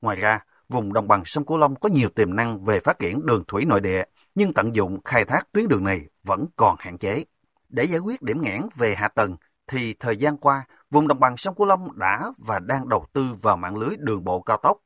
Ngoài 0.00 0.16
ra, 0.16 0.40
vùng 0.68 0.92
đồng 0.92 1.08
bằng 1.08 1.22
sông 1.24 1.46
Cửu 1.46 1.58
Long 1.58 1.76
có 1.76 1.88
nhiều 1.88 2.08
tiềm 2.08 2.36
năng 2.36 2.64
về 2.64 2.80
phát 2.80 2.98
triển 2.98 3.26
đường 3.26 3.44
thủy 3.48 3.64
nội 3.64 3.80
địa, 3.80 4.04
nhưng 4.38 4.52
tận 4.52 4.74
dụng 4.74 5.00
khai 5.04 5.24
thác 5.24 5.52
tuyến 5.52 5.68
đường 5.68 5.84
này 5.84 6.06
vẫn 6.22 6.46
còn 6.56 6.76
hạn 6.78 6.98
chế. 6.98 7.24
Để 7.68 7.84
giải 7.84 7.98
quyết 7.98 8.22
điểm 8.22 8.42
nghẽn 8.42 8.60
về 8.76 8.94
hạ 8.94 9.08
tầng, 9.08 9.36
thì 9.66 9.94
thời 9.94 10.16
gian 10.16 10.36
qua, 10.36 10.64
vùng 10.90 11.08
đồng 11.08 11.20
bằng 11.20 11.36
sông 11.36 11.54
Cửu 11.54 11.66
Long 11.66 11.98
đã 11.98 12.30
và 12.38 12.58
đang 12.58 12.88
đầu 12.88 13.06
tư 13.12 13.26
vào 13.42 13.56
mạng 13.56 13.76
lưới 13.76 13.96
đường 13.98 14.24
bộ 14.24 14.40
cao 14.40 14.56
tốc. 14.56 14.78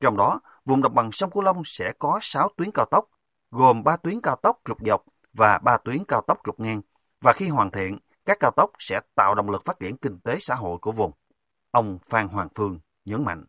Trong 0.00 0.16
đó, 0.16 0.40
vùng 0.64 0.82
đồng 0.82 0.94
bằng 0.94 1.12
sông 1.12 1.30
Cửu 1.30 1.42
Long 1.42 1.62
sẽ 1.64 1.92
có 1.98 2.18
6 2.22 2.48
tuyến 2.56 2.70
cao 2.74 2.86
tốc, 2.90 3.04
gồm 3.50 3.84
3 3.84 3.96
tuyến 3.96 4.20
cao 4.20 4.36
tốc 4.36 4.60
trục 4.64 4.78
dọc 4.86 5.04
và 5.32 5.58
3 5.58 5.76
tuyến 5.84 5.98
cao 6.08 6.22
tốc 6.26 6.38
trục 6.44 6.60
ngang, 6.60 6.80
và 7.20 7.32
khi 7.32 7.48
hoàn 7.48 7.70
thiện, 7.70 7.98
các 8.24 8.36
cao 8.40 8.50
tốc 8.56 8.70
sẽ 8.78 9.00
tạo 9.14 9.34
động 9.34 9.50
lực 9.50 9.64
phát 9.64 9.80
triển 9.80 9.96
kinh 9.96 10.20
tế 10.20 10.36
xã 10.40 10.54
hội 10.54 10.78
của 10.78 10.92
vùng. 10.92 11.12
Ông 11.70 11.98
Phan 12.08 12.28
Hoàng 12.28 12.48
Phương 12.54 12.78
nhấn 13.04 13.24
mạnh 13.24 13.44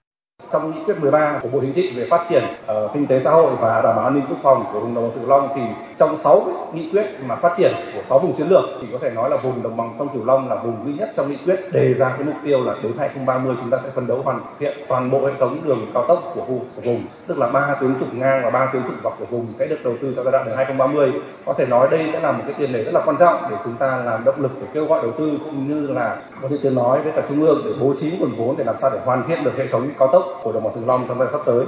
trong 0.51 0.71
nghị 0.71 0.83
quyết 0.83 0.99
13 0.99 1.39
của 1.41 1.49
Bộ 1.49 1.59
Chính 1.59 1.73
trị 1.73 1.93
về 1.95 2.07
phát 2.09 2.25
triển 2.29 2.43
uh, 2.43 2.93
kinh 2.93 3.07
tế 3.07 3.19
xã 3.19 3.31
hội 3.31 3.51
và 3.59 3.81
đảm 3.81 3.95
bảo 3.95 4.05
an 4.05 4.13
ninh 4.13 4.23
quốc 4.29 4.37
phòng 4.43 4.65
của 4.73 4.79
vùng 4.79 4.95
đồng 4.95 5.03
bằng 5.03 5.11
sông 5.15 5.21
Cửu 5.23 5.29
Long 5.29 5.49
thì 5.55 5.61
trong 5.97 6.17
6 6.17 6.43
nghị 6.73 6.89
quyết 6.91 7.05
mà 7.27 7.35
phát 7.35 7.53
triển 7.57 7.71
của 7.95 8.01
6 8.09 8.19
vùng 8.19 8.33
chiến 8.33 8.47
lược 8.49 8.63
thì 8.81 8.87
có 8.91 8.97
thể 9.01 9.09
nói 9.09 9.29
là 9.29 9.37
vùng 9.37 9.63
đồng 9.63 9.77
bằng 9.77 9.93
sông 9.99 10.07
Cửu 10.13 10.25
Long 10.25 10.49
là 10.49 10.55
vùng 10.55 10.85
duy 10.85 10.93
nhất 10.93 11.09
trong 11.15 11.31
nghị 11.31 11.37
quyết 11.45 11.59
đề 11.71 11.93
ra 11.93 12.09
cái 12.09 12.23
mục 12.23 12.35
tiêu 12.45 12.63
là 12.63 12.75
đến 12.83 12.93
2030 12.97 13.55
chúng 13.61 13.69
ta 13.69 13.77
sẽ 13.83 13.89
phấn 13.95 14.07
đấu 14.07 14.21
hoàn 14.23 14.39
thiện 14.59 14.77
toàn 14.87 15.11
bộ 15.11 15.25
hệ 15.25 15.33
thống 15.39 15.57
đường 15.65 15.85
cao 15.93 16.05
tốc 16.07 16.31
của 16.35 16.41
vùng, 16.41 16.65
của 16.75 16.81
vùng 16.81 17.03
tức 17.27 17.37
là 17.37 17.47
ba 17.47 17.75
tuyến 17.81 17.99
trục 17.99 18.13
ngang 18.13 18.41
và 18.43 18.49
ba 18.49 18.65
tuyến 18.73 18.83
trục 18.83 19.03
dọc 19.03 19.19
của 19.19 19.25
vùng 19.25 19.47
sẽ 19.59 19.65
được 19.65 19.77
đầu 19.83 19.93
tư 20.01 20.13
cho 20.15 20.23
giai 20.23 20.31
đoạn 20.31 20.45
đến 20.45 20.57
2030 20.57 21.13
có 21.45 21.53
thể 21.53 21.65
nói 21.69 21.87
đây 21.91 22.09
sẽ 22.13 22.19
là 22.19 22.31
một 22.31 22.43
cái 22.45 22.55
tiền 22.57 22.73
đề 22.73 22.83
rất 22.83 22.91
là 22.93 23.01
quan 23.05 23.17
trọng 23.17 23.35
để 23.49 23.55
chúng 23.63 23.75
ta 23.75 24.01
làm 24.05 24.23
động 24.25 24.41
lực 24.41 24.51
để 24.61 24.67
kêu 24.73 24.85
gọi 24.85 24.99
đầu 25.03 25.11
tư 25.11 25.39
cũng 25.45 25.67
như 25.67 25.93
là 25.93 26.17
có 26.41 26.47
thể 26.51 26.55
tiếng 26.63 26.75
nói 26.75 27.01
với 27.01 27.11
cả 27.15 27.21
trung 27.29 27.45
ương 27.45 27.61
để 27.65 27.71
bố 27.81 27.93
trí 28.01 28.11
nguồn 28.19 28.31
vốn 28.37 28.57
để 28.57 28.63
làm 28.63 28.75
sao 28.81 28.89
để 28.93 28.99
hoàn 29.05 29.23
thiện 29.27 29.43
được 29.43 29.57
hệ 29.57 29.67
thống 29.71 29.89
cao 29.99 30.07
tốc 30.07 30.38
của 30.43 30.51
đồng 30.51 30.63
bằng 30.63 30.73
sông 30.75 30.87
Long 30.87 31.05
trong 31.07 31.17
thời 31.19 31.27
sắp 31.31 31.41
tới. 31.45 31.65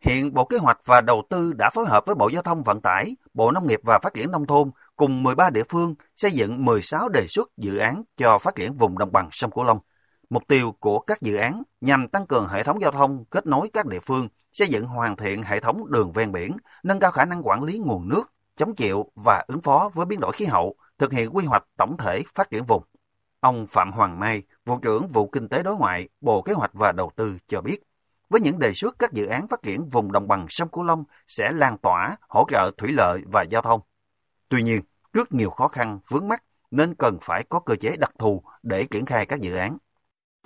Hiện 0.00 0.34
Bộ 0.34 0.44
Kế 0.44 0.58
hoạch 0.58 0.80
và 0.84 1.00
Đầu 1.00 1.22
tư 1.30 1.52
đã 1.52 1.70
phối 1.74 1.86
hợp 1.86 2.06
với 2.06 2.14
Bộ 2.14 2.28
Giao 2.28 2.42
thông 2.42 2.62
Vận 2.62 2.80
tải, 2.80 3.16
Bộ 3.34 3.50
Nông 3.50 3.66
nghiệp 3.66 3.80
và 3.82 3.98
Phát 3.98 4.14
triển 4.14 4.30
Nông 4.30 4.46
thôn 4.46 4.70
cùng 4.96 5.22
13 5.22 5.50
địa 5.50 5.62
phương 5.68 5.94
xây 6.16 6.32
dựng 6.32 6.64
16 6.64 7.08
đề 7.08 7.26
xuất 7.26 7.50
dự 7.56 7.76
án 7.76 8.02
cho 8.16 8.38
phát 8.38 8.54
triển 8.54 8.76
vùng 8.76 8.98
đồng 8.98 9.12
bằng 9.12 9.28
sông 9.32 9.50
Cửu 9.50 9.64
Long. 9.64 9.78
Mục 10.30 10.42
tiêu 10.48 10.74
của 10.80 10.98
các 10.98 11.22
dự 11.22 11.36
án 11.36 11.62
nhằm 11.80 12.08
tăng 12.08 12.26
cường 12.26 12.46
hệ 12.48 12.62
thống 12.62 12.80
giao 12.82 12.92
thông 12.92 13.24
kết 13.24 13.46
nối 13.46 13.70
các 13.72 13.86
địa 13.86 14.00
phương, 14.00 14.28
xây 14.52 14.68
dựng 14.68 14.86
hoàn 14.86 15.16
thiện 15.16 15.42
hệ 15.42 15.60
thống 15.60 15.90
đường 15.90 16.12
ven 16.12 16.32
biển, 16.32 16.56
nâng 16.82 17.00
cao 17.00 17.10
khả 17.10 17.24
năng 17.24 17.46
quản 17.46 17.62
lý 17.62 17.78
nguồn 17.78 18.08
nước, 18.08 18.32
chống 18.56 18.74
chịu 18.74 19.10
và 19.14 19.44
ứng 19.48 19.62
phó 19.62 19.90
với 19.94 20.06
biến 20.06 20.20
đổi 20.20 20.32
khí 20.32 20.44
hậu, 20.44 20.76
thực 20.98 21.12
hiện 21.12 21.36
quy 21.36 21.44
hoạch 21.44 21.64
tổng 21.76 21.96
thể 21.96 22.22
phát 22.34 22.50
triển 22.50 22.64
vùng. 22.64 22.82
Ông 23.40 23.66
Phạm 23.66 23.92
Hoàng 23.92 24.20
Mai, 24.20 24.42
Vụ 24.64 24.78
trưởng 24.78 25.08
Vụ 25.08 25.26
Kinh 25.28 25.48
tế 25.48 25.62
Đối 25.62 25.76
ngoại, 25.76 26.08
Bộ 26.20 26.42
Kế 26.42 26.52
hoạch 26.52 26.74
và 26.74 26.92
Đầu 26.92 27.10
tư 27.16 27.38
cho 27.48 27.60
biết, 27.60 27.78
với 28.30 28.40
những 28.40 28.58
đề 28.58 28.72
xuất 28.74 28.96
các 28.98 29.12
dự 29.12 29.26
án 29.26 29.48
phát 29.48 29.62
triển 29.62 29.88
vùng 29.88 30.12
đồng 30.12 30.28
bằng 30.28 30.46
sông 30.48 30.68
Cửu 30.68 30.84
Long 30.84 31.04
sẽ 31.26 31.52
lan 31.52 31.78
tỏa, 31.78 32.16
hỗ 32.28 32.44
trợ 32.50 32.70
thủy 32.78 32.92
lợi 32.92 33.20
và 33.32 33.42
giao 33.50 33.62
thông. 33.62 33.80
Tuy 34.48 34.62
nhiên, 34.62 34.80
trước 35.12 35.34
nhiều 35.34 35.50
khó 35.50 35.68
khăn, 35.68 35.98
vướng 36.08 36.28
mắt 36.28 36.42
nên 36.70 36.94
cần 36.94 37.18
phải 37.22 37.44
có 37.48 37.60
cơ 37.60 37.76
chế 37.76 37.96
đặc 37.96 38.12
thù 38.18 38.42
để 38.62 38.84
triển 38.90 39.06
khai 39.06 39.26
các 39.26 39.40
dự 39.40 39.56
án. 39.56 39.76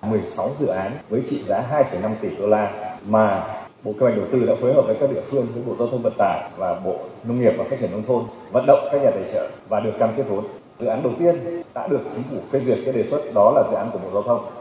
16 0.03 0.51
dự 0.59 0.67
án 0.67 0.93
với 1.09 1.23
trị 1.31 1.45
giá 1.47 1.85
2,5 1.93 2.15
tỷ 2.21 2.37
đô 2.37 2.47
la 2.47 2.97
mà 3.07 3.47
Bộ 3.83 3.93
Kế 3.93 3.99
hoạch 4.01 4.17
Đầu 4.17 4.27
tư 4.33 4.47
đã 4.47 4.55
phối 4.61 4.75
hợp 4.75 4.83
với 4.87 4.97
các 5.01 5.11
địa 5.11 5.23
phương, 5.31 5.47
với 5.55 5.63
Bộ 5.67 5.77
Giao 5.79 5.89
thông 5.89 6.03
Vận 6.03 6.13
tải 6.19 6.51
và 6.57 6.81
Bộ 6.85 6.99
Nông 7.25 7.41
nghiệp 7.41 7.53
và 7.59 7.65
Phát 7.71 7.77
triển 7.81 7.91
Nông 7.91 8.07
thôn 8.07 8.25
vận 8.53 8.67
động 8.67 8.89
các 8.93 9.03
nhà 9.03 9.11
tài 9.11 9.33
trợ 9.33 9.51
và 9.69 9.81
được 9.81 9.93
cam 9.99 10.11
kết 10.17 10.23
vốn. 10.29 10.49
Dự 10.81 10.87
án 10.87 11.03
đầu 11.03 11.13
tiên 11.19 11.63
đã 11.75 11.89
được 11.89 12.01
chính 12.15 12.23
phủ 12.31 12.37
phê 12.53 12.61
duyệt 12.67 12.79
cái 12.85 12.95
đề 12.95 13.07
xuất 13.11 13.35
đó 13.35 13.53
là 13.57 13.63
dự 13.71 13.77
án 13.77 13.91
của 13.93 13.99
Bộ 13.99 14.11
Giao 14.13 14.23
thông 14.23 14.58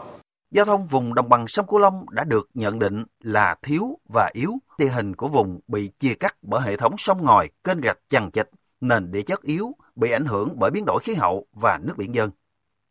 Giao 0.50 0.64
thông 0.64 0.86
vùng 0.86 1.14
đồng 1.14 1.28
bằng 1.28 1.48
sông 1.48 1.66
Cửu 1.66 1.78
Long 1.78 2.04
đã 2.10 2.24
được 2.24 2.48
nhận 2.54 2.78
định 2.78 3.04
là 3.20 3.56
thiếu 3.62 3.98
và 4.08 4.30
yếu. 4.32 4.50
Địa 4.78 4.88
hình 4.88 5.16
của 5.16 5.28
vùng 5.28 5.60
bị 5.68 5.90
chia 5.98 6.14
cắt 6.14 6.36
bởi 6.42 6.60
hệ 6.60 6.76
thống 6.76 6.94
sông 6.98 7.24
ngòi, 7.24 7.48
kênh 7.64 7.82
rạch 7.82 7.98
chằng 8.10 8.30
chịt, 8.30 8.50
nền 8.80 9.10
địa 9.10 9.22
chất 9.22 9.42
yếu, 9.42 9.72
bị 9.96 10.10
ảnh 10.10 10.24
hưởng 10.24 10.58
bởi 10.58 10.70
biến 10.70 10.84
đổi 10.86 10.98
khí 11.02 11.14
hậu 11.14 11.46
và 11.52 11.78
nước 11.82 11.94
biển 11.96 12.14
dân. 12.14 12.30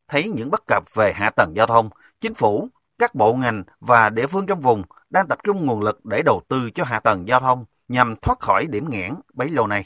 Thấy 0.08 0.30
những 0.30 0.52
bất 0.52 0.64
cập 0.68 0.84
về 0.94 1.14
hạ 1.14 1.30
tầng 1.30 1.54
giao 1.56 1.68
thông, 1.68 1.90
chính 2.22 2.34
phủ, 2.34 2.70
các 3.00 3.16
bộ 3.16 3.34
ngành 3.34 3.64
và 3.80 4.10
địa 4.10 4.28
phương 4.28 4.46
trong 4.46 4.62
vùng 4.62 4.84
đang 5.10 5.28
tập 5.28 5.40
trung 5.44 5.66
nguồn 5.66 5.82
lực 5.82 6.06
để 6.06 6.22
đầu 6.26 6.42
tư 6.48 6.70
cho 6.72 6.84
hạ 6.84 7.00
tầng 7.00 7.28
giao 7.28 7.40
thông 7.40 7.66
nhằm 7.88 8.16
thoát 8.22 8.40
khỏi 8.40 8.66
điểm 8.70 8.90
nghẽn 8.90 9.14
bấy 9.34 9.50
lâu 9.50 9.68
nay. 9.68 9.86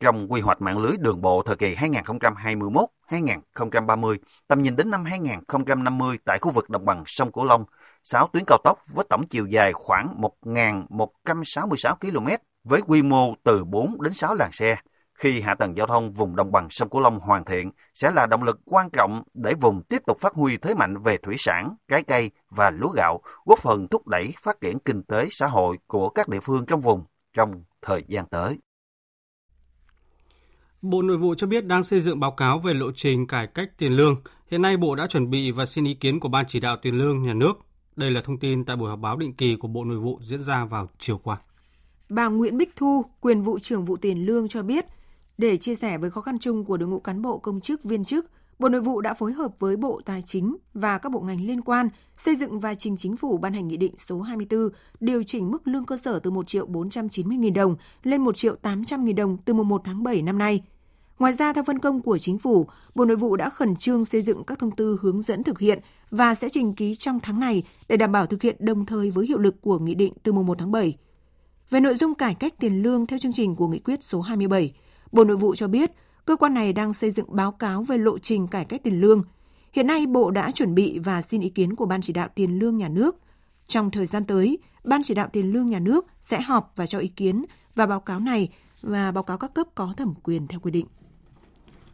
Trong 0.00 0.32
quy 0.32 0.40
hoạch 0.40 0.62
mạng 0.62 0.78
lưới 0.78 0.96
đường 0.98 1.20
bộ 1.20 1.42
thời 1.42 1.56
kỳ 1.56 1.74
2030 3.10 4.18
tầm 4.48 4.62
nhìn 4.62 4.76
đến 4.76 4.90
năm 4.90 5.04
2050 5.04 6.18
tại 6.24 6.38
khu 6.38 6.50
vực 6.50 6.70
đồng 6.70 6.84
bằng 6.84 7.02
sông 7.06 7.32
Cửu 7.32 7.44
Long, 7.44 7.64
6 8.04 8.26
tuyến 8.26 8.44
cao 8.46 8.58
tốc 8.64 8.78
với 8.94 9.04
tổng 9.08 9.26
chiều 9.30 9.46
dài 9.46 9.72
khoảng 9.72 10.20
1.166 10.42 11.94
km 11.94 12.28
với 12.64 12.80
quy 12.86 13.02
mô 13.02 13.34
từ 13.44 13.64
4 13.64 14.02
đến 14.02 14.12
6 14.12 14.34
làn 14.34 14.52
xe. 14.52 14.76
Khi 15.14 15.40
hạ 15.40 15.54
tầng 15.54 15.76
giao 15.76 15.86
thông 15.86 16.12
vùng 16.12 16.36
đồng 16.36 16.52
bằng 16.52 16.66
sông 16.70 16.88
Cửu 16.88 17.00
Long 17.00 17.18
hoàn 17.18 17.44
thiện, 17.44 17.70
sẽ 17.94 18.10
là 18.10 18.26
động 18.26 18.42
lực 18.42 18.60
quan 18.64 18.90
trọng 18.90 19.22
để 19.34 19.54
vùng 19.54 19.82
tiếp 19.82 20.02
tục 20.06 20.20
phát 20.20 20.34
huy 20.34 20.56
thế 20.56 20.74
mạnh 20.74 21.02
về 21.02 21.16
thủy 21.16 21.34
sản, 21.38 21.74
trái 21.88 22.02
cây 22.02 22.30
và 22.50 22.70
lúa 22.70 22.92
gạo, 22.96 23.20
góp 23.44 23.58
phần 23.58 23.88
thúc 23.88 24.06
đẩy 24.06 24.34
phát 24.42 24.60
triển 24.60 24.78
kinh 24.78 25.02
tế 25.02 25.28
xã 25.30 25.46
hội 25.46 25.78
của 25.86 26.08
các 26.08 26.28
địa 26.28 26.40
phương 26.40 26.66
trong 26.66 26.80
vùng 26.80 27.04
trong 27.32 27.64
thời 27.82 28.04
gian 28.08 28.26
tới. 28.26 28.58
Bộ 30.82 31.02
Nội 31.02 31.16
vụ 31.16 31.34
cho 31.34 31.46
biết 31.46 31.66
đang 31.66 31.84
xây 31.84 32.00
dựng 32.00 32.20
báo 32.20 32.30
cáo 32.30 32.58
về 32.58 32.74
lộ 32.74 32.92
trình 32.92 33.26
cải 33.26 33.46
cách 33.46 33.78
tiền 33.78 33.92
lương. 33.92 34.16
Hiện 34.50 34.62
nay 34.62 34.76
Bộ 34.76 34.94
đã 34.94 35.06
chuẩn 35.06 35.30
bị 35.30 35.50
và 35.50 35.66
xin 35.66 35.84
ý 35.84 35.94
kiến 35.94 36.20
của 36.20 36.28
Ban 36.28 36.44
chỉ 36.48 36.60
đạo 36.60 36.76
tiền 36.82 36.98
lương 36.98 37.22
nhà 37.22 37.34
nước. 37.34 37.52
Đây 37.96 38.10
là 38.10 38.20
thông 38.20 38.38
tin 38.38 38.64
tại 38.64 38.76
buổi 38.76 38.88
họp 38.90 38.98
báo 38.98 39.16
định 39.16 39.34
kỳ 39.34 39.56
của 39.56 39.68
Bộ 39.68 39.84
Nội 39.84 39.98
vụ 39.98 40.18
diễn 40.22 40.42
ra 40.42 40.64
vào 40.64 40.88
chiều 40.98 41.18
qua. 41.18 41.36
Bà 42.08 42.28
Nguyễn 42.28 42.58
Bích 42.58 42.76
Thu, 42.76 43.04
quyền 43.20 43.42
vụ 43.42 43.58
trưởng 43.58 43.84
vụ 43.84 43.96
tiền 43.96 44.26
lương 44.26 44.48
cho 44.48 44.62
biết, 44.62 44.84
để 45.38 45.56
chia 45.56 45.74
sẻ 45.74 45.98
với 45.98 46.10
khó 46.10 46.20
khăn 46.20 46.38
chung 46.38 46.64
của 46.64 46.76
đội 46.76 46.88
ngũ 46.88 47.00
cán 47.00 47.22
bộ 47.22 47.38
công 47.38 47.60
chức 47.60 47.84
viên 47.84 48.04
chức, 48.04 48.26
Bộ 48.60 48.68
Nội 48.68 48.80
vụ 48.80 49.00
đã 49.00 49.14
phối 49.14 49.32
hợp 49.32 49.52
với 49.58 49.76
Bộ 49.76 50.00
Tài 50.04 50.22
chính 50.22 50.56
và 50.74 50.98
các 50.98 51.12
bộ 51.12 51.20
ngành 51.20 51.46
liên 51.46 51.60
quan 51.60 51.88
xây 52.14 52.36
dựng 52.36 52.58
và 52.58 52.74
trình 52.74 52.96
chính 52.96 53.16
phủ 53.16 53.38
ban 53.38 53.52
hành 53.52 53.68
nghị 53.68 53.76
định 53.76 53.94
số 53.96 54.20
24 54.20 54.68
điều 55.00 55.22
chỉnh 55.22 55.50
mức 55.50 55.68
lương 55.68 55.84
cơ 55.84 55.96
sở 55.96 56.18
từ 56.18 56.30
1 56.30 56.46
triệu 56.46 56.66
490 56.66 57.36
nghìn 57.38 57.54
đồng 57.54 57.76
lên 58.02 58.20
1 58.20 58.36
triệu 58.36 58.56
800 58.56 59.04
nghìn 59.04 59.16
đồng 59.16 59.36
từ 59.44 59.54
mùng 59.54 59.68
1 59.68 59.82
tháng 59.84 60.02
7 60.02 60.22
năm 60.22 60.38
nay. 60.38 60.62
Ngoài 61.18 61.32
ra, 61.32 61.52
theo 61.52 61.64
phân 61.64 61.78
công 61.78 62.02
của 62.02 62.18
chính 62.18 62.38
phủ, 62.38 62.66
Bộ 62.94 63.04
Nội 63.04 63.16
vụ 63.16 63.36
đã 63.36 63.50
khẩn 63.50 63.76
trương 63.76 64.04
xây 64.04 64.22
dựng 64.22 64.44
các 64.44 64.58
thông 64.58 64.76
tư 64.76 64.98
hướng 65.00 65.22
dẫn 65.22 65.42
thực 65.42 65.58
hiện 65.58 65.78
và 66.10 66.34
sẽ 66.34 66.48
trình 66.48 66.74
ký 66.74 66.94
trong 66.94 67.20
tháng 67.20 67.40
này 67.40 67.62
để 67.88 67.96
đảm 67.96 68.12
bảo 68.12 68.26
thực 68.26 68.42
hiện 68.42 68.56
đồng 68.58 68.86
thời 68.86 69.10
với 69.10 69.26
hiệu 69.26 69.38
lực 69.38 69.62
của 69.62 69.78
nghị 69.78 69.94
định 69.94 70.12
từ 70.22 70.32
mùng 70.32 70.46
1 70.46 70.58
tháng 70.58 70.72
7. 70.72 70.96
Về 71.70 71.80
nội 71.80 71.94
dung 71.94 72.14
cải 72.14 72.34
cách 72.34 72.54
tiền 72.60 72.82
lương 72.82 73.06
theo 73.06 73.18
chương 73.18 73.32
trình 73.32 73.56
của 73.56 73.68
nghị 73.68 73.78
quyết 73.78 74.02
số 74.02 74.20
27, 74.20 74.74
Bộ 75.12 75.24
Nội 75.24 75.36
vụ 75.36 75.54
cho 75.54 75.68
biết 75.68 75.90
cơ 76.24 76.36
quan 76.36 76.54
này 76.54 76.72
đang 76.72 76.94
xây 76.94 77.10
dựng 77.10 77.26
báo 77.28 77.52
cáo 77.52 77.82
về 77.82 77.98
lộ 77.98 78.18
trình 78.18 78.46
cải 78.46 78.64
cách 78.64 78.80
tiền 78.84 79.00
lương. 79.00 79.22
Hiện 79.72 79.86
nay, 79.86 80.06
Bộ 80.06 80.30
đã 80.30 80.50
chuẩn 80.50 80.74
bị 80.74 80.98
và 80.98 81.22
xin 81.22 81.40
ý 81.40 81.48
kiến 81.48 81.76
của 81.76 81.86
Ban 81.86 82.00
chỉ 82.00 82.12
đạo 82.12 82.28
tiền 82.34 82.58
lương 82.58 82.76
nhà 82.76 82.88
nước. 82.88 83.16
Trong 83.68 83.90
thời 83.90 84.06
gian 84.06 84.24
tới, 84.24 84.58
Ban 84.84 85.02
chỉ 85.04 85.14
đạo 85.14 85.28
tiền 85.32 85.52
lương 85.52 85.66
nhà 85.66 85.78
nước 85.78 86.06
sẽ 86.20 86.40
họp 86.40 86.72
và 86.76 86.86
cho 86.86 86.98
ý 86.98 87.08
kiến 87.08 87.44
và 87.74 87.86
báo 87.86 88.00
cáo 88.00 88.20
này 88.20 88.48
và 88.82 89.12
báo 89.12 89.24
cáo 89.24 89.38
các 89.38 89.54
cấp 89.54 89.66
có 89.74 89.94
thẩm 89.96 90.14
quyền 90.22 90.46
theo 90.46 90.60
quy 90.60 90.70
định. 90.70 90.86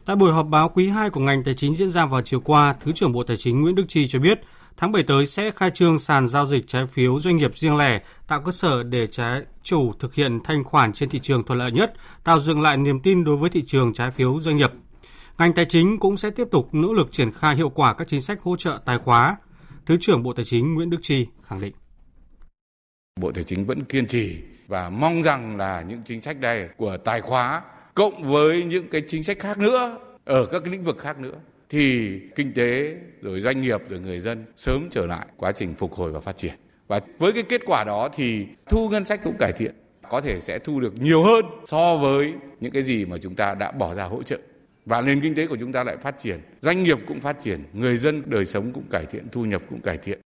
Tại 0.05 0.15
buổi 0.15 0.31
họp 0.31 0.47
báo 0.47 0.69
quý 0.69 0.87
2 0.87 1.09
của 1.09 1.19
ngành 1.19 1.43
tài 1.43 1.55
chính 1.55 1.75
diễn 1.75 1.89
ra 1.89 2.05
vào 2.05 2.21
chiều 2.21 2.39
qua, 2.39 2.75
Thứ 2.79 2.91
trưởng 2.91 3.11
Bộ 3.11 3.23
Tài 3.23 3.37
chính 3.37 3.61
Nguyễn 3.61 3.75
Đức 3.75 3.85
Chi 3.87 4.07
cho 4.07 4.19
biết, 4.19 4.41
tháng 4.77 4.91
7 4.91 5.03
tới 5.03 5.25
sẽ 5.25 5.51
khai 5.51 5.71
trương 5.71 5.99
sàn 5.99 6.27
giao 6.27 6.45
dịch 6.45 6.67
trái 6.67 6.85
phiếu 6.85 7.19
doanh 7.19 7.37
nghiệp 7.37 7.57
riêng 7.57 7.77
lẻ, 7.77 8.01
tạo 8.27 8.41
cơ 8.41 8.51
sở 8.51 8.83
để 8.83 9.07
trái 9.07 9.41
chủ 9.63 9.93
thực 9.99 10.13
hiện 10.13 10.39
thanh 10.43 10.63
khoản 10.63 10.93
trên 10.93 11.09
thị 11.09 11.19
trường 11.23 11.43
thuận 11.43 11.59
lợi 11.59 11.71
nhất, 11.71 11.93
tạo 12.23 12.39
dựng 12.39 12.61
lại 12.61 12.77
niềm 12.77 12.99
tin 12.99 13.23
đối 13.23 13.37
với 13.37 13.49
thị 13.49 13.63
trường 13.67 13.93
trái 13.93 14.11
phiếu 14.11 14.39
doanh 14.41 14.57
nghiệp. 14.57 14.71
Ngành 15.37 15.53
tài 15.53 15.65
chính 15.65 15.99
cũng 15.99 16.17
sẽ 16.17 16.29
tiếp 16.29 16.47
tục 16.51 16.69
nỗ 16.71 16.93
lực 16.93 17.11
triển 17.11 17.31
khai 17.31 17.55
hiệu 17.55 17.69
quả 17.69 17.93
các 17.93 18.07
chính 18.07 18.21
sách 18.21 18.41
hỗ 18.41 18.55
trợ 18.55 18.79
tài 18.85 18.97
khóa. 18.97 19.37
Thứ 19.85 19.97
trưởng 20.01 20.23
Bộ 20.23 20.33
Tài 20.33 20.45
chính 20.45 20.73
Nguyễn 20.73 20.89
Đức 20.89 20.99
Chi 21.01 21.27
khẳng 21.47 21.61
định. 21.61 21.73
Bộ 23.21 23.31
Tài 23.31 23.43
chính 23.43 23.65
vẫn 23.65 23.83
kiên 23.83 24.07
trì 24.07 24.37
và 24.67 24.89
mong 24.89 25.23
rằng 25.23 25.57
là 25.57 25.81
những 25.81 26.01
chính 26.05 26.21
sách 26.21 26.37
này 26.37 26.69
của 26.77 26.97
tài 26.97 27.21
khóa 27.21 27.61
cộng 27.93 28.23
với 28.23 28.63
những 28.63 28.87
cái 28.89 29.01
chính 29.07 29.23
sách 29.23 29.39
khác 29.39 29.57
nữa 29.57 29.97
ở 30.25 30.45
các 30.45 30.59
cái 30.63 30.71
lĩnh 30.71 30.83
vực 30.83 30.97
khác 30.97 31.19
nữa 31.19 31.35
thì 31.69 32.19
kinh 32.35 32.53
tế 32.53 32.95
rồi 33.21 33.41
doanh 33.41 33.61
nghiệp 33.61 33.81
rồi 33.89 33.99
người 33.99 34.19
dân 34.19 34.45
sớm 34.55 34.87
trở 34.91 35.05
lại 35.05 35.27
quá 35.37 35.51
trình 35.51 35.75
phục 35.75 35.93
hồi 35.93 36.11
và 36.11 36.19
phát 36.19 36.37
triển. 36.37 36.53
Và 36.87 36.99
với 37.17 37.33
cái 37.33 37.43
kết 37.43 37.61
quả 37.65 37.83
đó 37.83 38.09
thì 38.13 38.45
thu 38.65 38.89
ngân 38.89 39.03
sách 39.03 39.21
cũng 39.23 39.37
cải 39.39 39.53
thiện, 39.53 39.75
có 40.09 40.21
thể 40.21 40.39
sẽ 40.39 40.59
thu 40.59 40.79
được 40.79 40.93
nhiều 41.01 41.23
hơn 41.23 41.45
so 41.65 41.97
với 41.97 42.33
những 42.59 42.71
cái 42.71 42.83
gì 42.83 43.05
mà 43.05 43.17
chúng 43.17 43.35
ta 43.35 43.55
đã 43.55 43.71
bỏ 43.71 43.93
ra 43.93 44.03
hỗ 44.03 44.23
trợ. 44.23 44.37
Và 44.85 45.01
nền 45.01 45.21
kinh 45.21 45.35
tế 45.35 45.47
của 45.47 45.57
chúng 45.59 45.71
ta 45.71 45.83
lại 45.83 45.97
phát 45.97 46.19
triển, 46.19 46.39
doanh 46.61 46.83
nghiệp 46.83 46.97
cũng 47.07 47.19
phát 47.19 47.39
triển, 47.39 47.63
người 47.73 47.97
dân 47.97 48.23
đời 48.25 48.45
sống 48.45 48.73
cũng 48.73 48.83
cải 48.89 49.05
thiện, 49.05 49.27
thu 49.31 49.45
nhập 49.45 49.61
cũng 49.69 49.81
cải 49.81 49.97
thiện. 49.97 50.19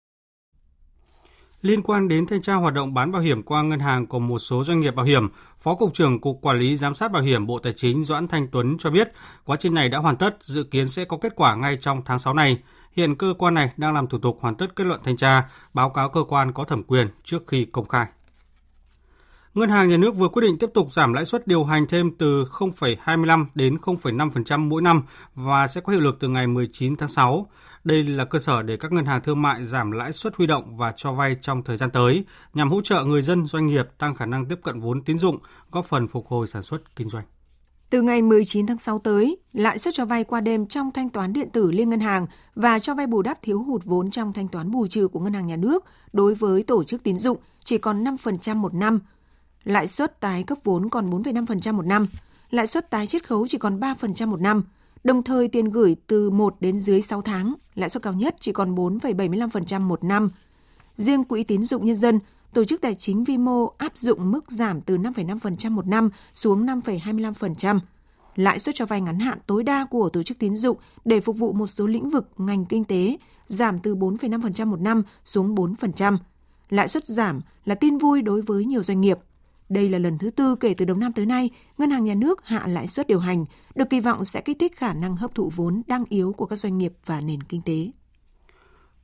Liên 1.63 1.83
quan 1.83 2.09
đến 2.09 2.27
thanh 2.27 2.43
tra 2.43 2.55
hoạt 2.55 2.75
động 2.75 2.95
bán 2.95 3.13
bảo 3.13 3.23
hiểm 3.23 3.43
qua 3.43 3.63
ngân 3.63 3.81
hàng 3.81 4.07
của 4.07 4.19
một 4.19 4.39
số 4.39 4.65
doanh 4.65 4.81
nghiệp 4.81 4.95
bảo 4.95 5.07
hiểm, 5.07 5.29
Phó 5.59 5.75
Cục 5.75 5.95
trưởng 5.95 6.21
Cục 6.21 6.39
Quản 6.43 6.59
lý 6.59 6.77
Giám 6.77 6.95
sát 6.95 7.13
Bảo 7.13 7.23
hiểm 7.23 7.47
Bộ 7.47 7.59
Tài 7.59 7.73
chính 7.77 8.05
Doãn 8.05 8.29
Thanh 8.29 8.49
Tuấn 8.49 8.77
cho 8.79 8.91
biết 8.91 9.13
quá 9.45 9.57
trình 9.61 9.75
này 9.75 9.89
đã 9.89 9.99
hoàn 9.99 10.17
tất, 10.17 10.37
dự 10.43 10.63
kiến 10.63 10.89
sẽ 10.89 11.05
có 11.05 11.17
kết 11.17 11.33
quả 11.37 11.55
ngay 11.55 11.79
trong 11.81 12.03
tháng 12.05 12.19
6 12.19 12.35
này. 12.35 12.59
Hiện 12.93 13.15
cơ 13.15 13.35
quan 13.39 13.55
này 13.55 13.71
đang 13.77 13.95
làm 13.95 14.07
thủ 14.07 14.19
tục 14.19 14.39
hoàn 14.41 14.55
tất 14.55 14.77
kết 14.77 14.87
luận 14.87 15.01
thanh 15.05 15.17
tra, 15.17 15.51
báo 15.75 15.91
cáo 15.91 16.09
cơ 16.09 16.25
quan 16.29 16.53
có 16.53 16.65
thẩm 16.65 16.83
quyền 16.83 17.09
trước 17.25 17.47
khi 17.47 17.65
công 17.65 17.89
khai. 17.89 18.07
Ngân 19.55 19.71
hàng 19.71 19.89
Nhà 19.89 19.97
nước 19.97 20.17
vừa 20.17 20.29
quyết 20.29 20.43
định 20.43 20.59
tiếp 20.59 20.71
tục 20.75 20.93
giảm 20.93 21.13
lãi 21.13 21.25
suất 21.25 21.47
điều 21.47 21.65
hành 21.65 21.87
thêm 21.87 22.11
từ 22.19 22.45
0,25 22.45 23.47
đến 23.55 23.77
0,5% 23.77 24.69
mỗi 24.69 24.83
năm 24.83 25.03
và 25.35 25.69
sẽ 25.69 25.81
có 25.81 25.93
hiệu 25.93 26.01
lực 26.01 26.17
từ 26.21 26.29
ngày 26.29 26.47
19 26.47 26.97
tháng 26.97 27.09
6. 27.09 27.47
Đây 27.89 28.03
là 28.03 28.25
cơ 28.25 28.39
sở 28.39 28.63
để 28.63 28.77
các 28.77 28.93
ngân 28.93 29.05
hàng 29.05 29.23
thương 29.23 29.43
mại 29.43 29.65
giảm 29.65 29.91
lãi 29.91 30.13
suất 30.13 30.37
huy 30.37 30.47
động 30.47 30.77
và 30.77 30.93
cho 30.97 31.13
vay 31.13 31.37
trong 31.41 31.63
thời 31.63 31.77
gian 31.77 31.91
tới, 31.91 32.25
nhằm 32.55 32.71
hỗ 32.71 32.83
trợ 32.83 33.05
người 33.05 33.23
dân 33.23 33.47
doanh 33.47 33.67
nghiệp 33.67 33.85
tăng 33.99 34.15
khả 34.15 34.27
năng 34.27 34.47
tiếp 34.47 34.55
cận 34.63 34.81
vốn 34.81 35.03
tín 35.03 35.19
dụng, 35.19 35.39
góp 35.73 35.85
phần 35.85 36.09
phục 36.09 36.27
hồi 36.27 36.47
sản 36.47 36.63
xuất 36.63 36.97
kinh 36.97 37.09
doanh. 37.09 37.25
Từ 37.91 38.03
ngày 38.03 38.23
19 38.23 38.67
tháng 38.67 38.79
6 38.79 38.99
tới, 38.99 39.39
lãi 39.53 39.79
suất 39.79 39.95
cho 39.95 40.05
vay 40.05 40.25
qua 40.25 40.41
đêm 40.41 40.67
trong 40.67 40.91
thanh 40.91 41.09
toán 41.09 41.33
điện 41.33 41.49
tử 41.53 41.71
liên 41.71 41.91
ngân 41.91 42.01
hàng 42.01 42.27
và 42.55 42.79
cho 42.79 42.95
vay 42.95 43.07
bù 43.07 43.23
đắp 43.23 43.43
thiếu 43.43 43.63
hụt 43.63 43.85
vốn 43.85 44.11
trong 44.11 44.33
thanh 44.33 44.49
toán 44.49 44.71
bù 44.71 44.87
trừ 44.87 45.09
của 45.09 45.21
ngân 45.21 45.33
hàng 45.33 45.47
nhà 45.47 45.57
nước 45.57 45.85
đối 46.13 46.35
với 46.35 46.63
tổ 46.63 46.85
chức 46.85 47.03
tín 47.03 47.19
dụng 47.19 47.39
chỉ 47.65 47.79
còn 47.79 48.05
5% 48.05 48.57
một 48.57 48.75
năm. 48.75 49.01
Lãi 49.65 49.87
suất 49.87 50.21
tái 50.21 50.43
cấp 50.43 50.59
vốn 50.65 50.89
còn 50.89 51.11
4,5% 51.11 51.73
một 51.73 51.87
năm. 51.87 52.07
Lãi 52.51 52.67
suất 52.67 52.91
tái 52.91 53.07
chiết 53.07 53.27
khấu 53.27 53.47
chỉ 53.49 53.59
còn 53.59 53.81
3% 53.81 54.27
một 54.27 54.41
năm. 54.41 54.65
Đồng 55.05 55.23
thời 55.23 55.49
tiền 55.49 55.65
gửi 55.65 55.97
từ 56.07 56.31
1 56.31 56.57
đến 56.61 56.81
dưới 56.81 57.01
6 57.01 57.23
tháng, 57.23 57.55
lãi 57.75 57.91
suất 57.91 58.03
cao 58.03 58.13
nhất 58.13 58.37
chỉ 58.41 58.53
còn 58.53 58.75
4,75% 58.75 59.81
một 59.81 60.05
năm. 60.05 60.31
Riêng 60.95 61.25
quỹ 61.25 61.45
tín 61.45 61.63
dụng 61.63 61.85
nhân 61.85 61.97
dân, 61.97 62.21
tổ 62.55 62.65
chức 62.65 62.81
tài 62.81 62.95
chính 62.95 63.25
vi 63.25 63.39
mô 63.39 63.67
áp 63.79 63.99
dụng 63.99 64.31
mức 64.31 64.51
giảm 64.51 64.81
từ 64.81 64.97
5,5% 64.97 65.71
một 65.71 65.87
năm 65.87 66.11
xuống 66.33 66.67
5,25%. 66.67 67.81
Lãi 68.37 68.59
suất 68.59 68.75
cho 68.75 68.87
vay 68.87 69.01
ngắn 69.01 69.19
hạn 69.19 69.39
tối 69.47 69.63
đa 69.63 69.85
của 69.91 70.09
tổ 70.09 70.23
chức 70.23 70.39
tín 70.39 70.57
dụng 70.57 70.77
để 71.05 71.21
phục 71.21 71.37
vụ 71.37 71.53
một 71.53 71.67
số 71.67 71.87
lĩnh 71.87 72.11
vực 72.11 72.29
ngành 72.39 72.65
kinh 72.65 72.85
tế 72.85 73.17
giảm 73.47 73.79
từ 73.79 73.95
4,5% 73.95 74.67
một 74.67 74.81
năm 74.81 75.03
xuống 75.25 75.55
4%. 75.55 76.19
Lãi 76.71 76.89
suất 76.89 77.05
giảm 77.05 77.41
là 77.65 77.75
tin 77.75 77.99
vui 77.99 78.23
đối 78.23 78.43
với 78.43 78.65
nhiều 78.65 78.83
doanh 78.83 79.01
nghiệp. 79.01 79.19
Đây 79.69 79.89
là 79.89 79.99
lần 79.99 80.19
thứ 80.19 80.31
tư 80.31 80.57
kể 80.57 80.75
từ 80.75 80.85
đầu 80.85 80.97
năm 80.97 81.13
tới 81.13 81.27
nay, 81.27 81.51
Ngân 81.79 81.91
hàng 81.91 82.05
Nhà 82.05 82.15
nước 82.15 82.47
hạ 82.47 82.67
lãi 82.67 82.87
suất 82.87 83.07
điều 83.07 83.19
hành, 83.19 83.45
được 83.75 83.91
kỳ 83.91 84.01
vọng 84.01 84.25
sẽ 84.25 84.41
kích 84.41 84.57
thích 84.61 84.77
khả 84.77 84.95
năng 84.95 85.17
hấp 85.17 85.35
thụ 85.35 85.53
vốn 85.57 85.83
đang 85.87 86.05
yếu 86.09 86.33
của 86.33 86.47
các 86.47 86.57
doanh 86.57 86.79
nghiệp 86.79 86.93
và 87.07 87.21
nền 87.21 87.43
kinh 87.43 87.63
tế. 87.63 87.91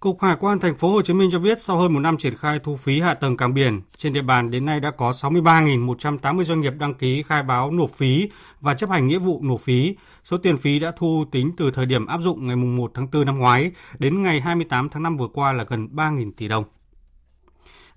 Cục 0.00 0.22
Hải 0.22 0.36
quan 0.40 0.58
thành 0.58 0.76
phố 0.76 0.92
Hồ 0.92 1.02
Chí 1.02 1.14
Minh 1.14 1.30
cho 1.32 1.38
biết 1.38 1.60
sau 1.60 1.78
hơn 1.78 1.92
một 1.92 2.00
năm 2.00 2.16
triển 2.16 2.36
khai 2.36 2.58
thu 2.58 2.76
phí 2.76 3.00
hạ 3.00 3.14
tầng 3.14 3.36
cảng 3.36 3.54
biển, 3.54 3.80
trên 3.96 4.12
địa 4.12 4.22
bàn 4.22 4.50
đến 4.50 4.64
nay 4.64 4.80
đã 4.80 4.90
có 4.90 5.10
63.180 5.10 6.42
doanh 6.42 6.60
nghiệp 6.60 6.72
đăng 6.78 6.94
ký 6.94 7.22
khai 7.22 7.42
báo 7.42 7.70
nộp 7.70 7.90
phí 7.90 8.30
và 8.60 8.74
chấp 8.74 8.90
hành 8.90 9.06
nghĩa 9.06 9.18
vụ 9.18 9.40
nộp 9.42 9.60
phí. 9.60 9.96
Số 10.24 10.38
tiền 10.38 10.56
phí 10.56 10.78
đã 10.78 10.92
thu 10.96 11.24
tính 11.30 11.52
từ 11.56 11.70
thời 11.70 11.86
điểm 11.86 12.06
áp 12.06 12.20
dụng 12.20 12.46
ngày 12.46 12.56
1 12.56 12.90
tháng 12.94 13.08
4 13.12 13.24
năm 13.26 13.38
ngoái 13.38 13.70
đến 13.98 14.22
ngày 14.22 14.40
28 14.40 14.88
tháng 14.88 15.02
5 15.02 15.16
vừa 15.16 15.28
qua 15.28 15.52
là 15.52 15.64
gần 15.64 15.88
3.000 15.92 16.32
tỷ 16.36 16.48
đồng. 16.48 16.64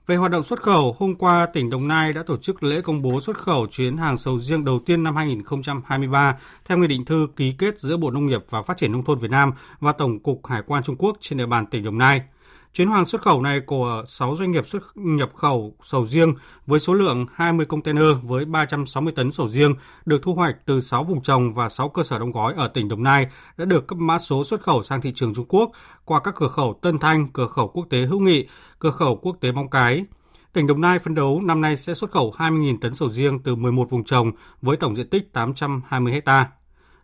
Về 0.08 0.16
hoạt 0.16 0.32
động 0.32 0.44
xuất 0.44 0.62
khẩu, 0.62 0.96
hôm 1.00 1.16
qua 1.16 1.46
tỉnh 1.46 1.70
Đồng 1.70 1.88
Nai 1.88 2.14
đã 2.14 2.24
tổ 2.24 2.38
chức 2.38 2.64
lễ 2.64 2.82
công 2.82 3.02
bố 3.02 3.22
xuất 3.22 3.38
khẩu 3.38 3.68
chuyến 3.68 3.98
hàng 3.98 4.18
sầu 4.18 4.40
riêng 4.40 4.66
đầu 4.66 4.80
tiên 4.86 5.04
năm 5.04 5.16
2023 5.16 6.38
theo 6.66 6.78
nghị 6.78 6.88
định 6.88 7.06
thư 7.06 7.28
ký 7.36 7.54
kết 7.58 7.80
giữa 7.80 7.98
Bộ 7.98 8.12
Nông 8.12 8.26
nghiệp 8.26 8.42
và 8.50 8.62
Phát 8.62 8.78
triển 8.78 8.92
Nông 8.92 9.04
thôn 9.04 9.20
Việt 9.20 9.32
Nam 9.32 9.52
và 9.80 9.92
Tổng 9.92 10.20
cục 10.20 10.46
Hải 10.46 10.62
quan 10.68 10.84
Trung 10.84 10.96
Quốc 11.00 11.18
trên 11.22 11.38
địa 11.38 11.46
bàn 11.46 11.66
tỉnh 11.66 11.84
Đồng 11.84 11.98
Nai. 11.98 12.22
Chuyến 12.78 12.90
hàng 12.90 13.06
xuất 13.06 13.22
khẩu 13.22 13.42
này 13.42 13.60
của 13.66 14.04
6 14.08 14.36
doanh 14.36 14.52
nghiệp 14.52 14.68
xuất 14.68 14.84
nhập 14.96 15.30
khẩu 15.36 15.76
sầu 15.84 16.06
riêng 16.06 16.34
với 16.68 16.80
số 16.80 16.94
lượng 16.94 17.26
20 17.34 17.66
container 17.66 18.06
với 18.24 18.46
360 18.46 19.14
tấn 19.16 19.32
sầu 19.32 19.48
riêng 19.48 19.76
được 20.06 20.22
thu 20.24 20.34
hoạch 20.34 20.56
từ 20.66 20.82
6 20.82 21.04
vùng 21.04 21.22
trồng 21.22 21.54
và 21.54 21.70
6 21.70 21.90
cơ 21.90 22.04
sở 22.04 22.20
đóng 22.20 22.32
gói 22.32 22.54
ở 22.58 22.68
tỉnh 22.68 22.88
Đồng 22.90 23.04
Nai 23.04 23.28
đã 23.58 23.66
được 23.66 23.88
cấp 23.88 23.98
mã 23.98 24.20
số 24.20 24.44
xuất 24.44 24.62
khẩu 24.62 24.84
sang 24.84 25.02
thị 25.02 25.12
trường 25.16 25.34
Trung 25.36 25.46
Quốc 25.50 25.72
qua 26.06 26.20
các 26.20 26.36
cửa 26.36 26.48
khẩu 26.48 26.80
Tân 26.82 27.00
Thanh, 27.00 27.28
cửa 27.28 27.48
khẩu 27.48 27.68
quốc 27.68 27.88
tế 27.90 28.02
Hữu 28.02 28.20
Nghị, 28.20 28.48
cửa 28.80 28.92
khẩu 28.92 29.16
quốc 29.16 29.38
tế 29.42 29.52
Móng 29.52 29.70
Cái. 29.70 30.06
Tỉnh 30.54 30.68
Đồng 30.68 30.82
Nai 30.82 31.00
phấn 31.00 31.16
đấu 31.16 31.42
năm 31.42 31.62
nay 31.62 31.78
sẽ 31.78 31.94
xuất 31.94 32.12
khẩu 32.12 32.34
20.000 32.38 32.78
tấn 32.82 32.96
sầu 32.96 33.10
riêng 33.10 33.40
từ 33.40 33.56
11 33.56 33.90
vùng 33.90 34.04
trồng 34.04 34.32
với 34.62 34.78
tổng 34.78 34.96
diện 34.96 35.10
tích 35.10 35.34
820 35.34 36.14
hectare. 36.14 36.48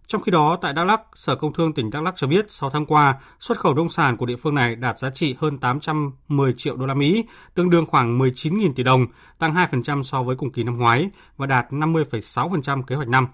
Trong 0.08 0.22
khi 0.22 0.32
đó, 0.32 0.58
tại 0.62 0.74
Đắk 0.74 0.86
Lắk, 0.86 1.02
Sở 1.14 1.36
Công 1.36 1.54
Thương 1.54 1.74
tỉnh 1.74 1.92
Đắk 1.92 2.04
Lắk 2.04 2.14
cho 2.18 2.28
biết 2.28 2.52
6 2.52 2.70
tháng 2.70 2.86
qua, 2.86 3.16
xuất 3.40 3.60
khẩu 3.60 3.74
nông 3.74 3.90
sản 3.90 4.18
của 4.18 4.26
địa 4.26 4.36
phương 4.36 4.56
này 4.56 4.76
đạt 4.76 5.00
giá 5.00 5.10
trị 5.10 5.36
hơn 5.40 5.58
810 5.58 6.54
triệu 6.58 6.78
đô 6.78 6.86
la 6.86 6.94
Mỹ, 6.94 7.26
tương 7.54 7.70
đương 7.70 7.86
khoảng 7.86 8.20
19.000 8.20 8.74
tỷ 8.74 8.84
đồng, 8.84 9.06
tăng 9.40 9.54
2% 9.54 10.04
so 10.04 10.24
với 10.24 10.36
cùng 10.36 10.52
kỳ 10.52 10.64
năm 10.64 10.78
ngoái 10.78 11.10
và 11.38 11.48
đạt 11.48 11.66
50,6% 11.70 12.84
kế 12.84 12.96
hoạch 12.96 13.08
năm. 13.08 13.28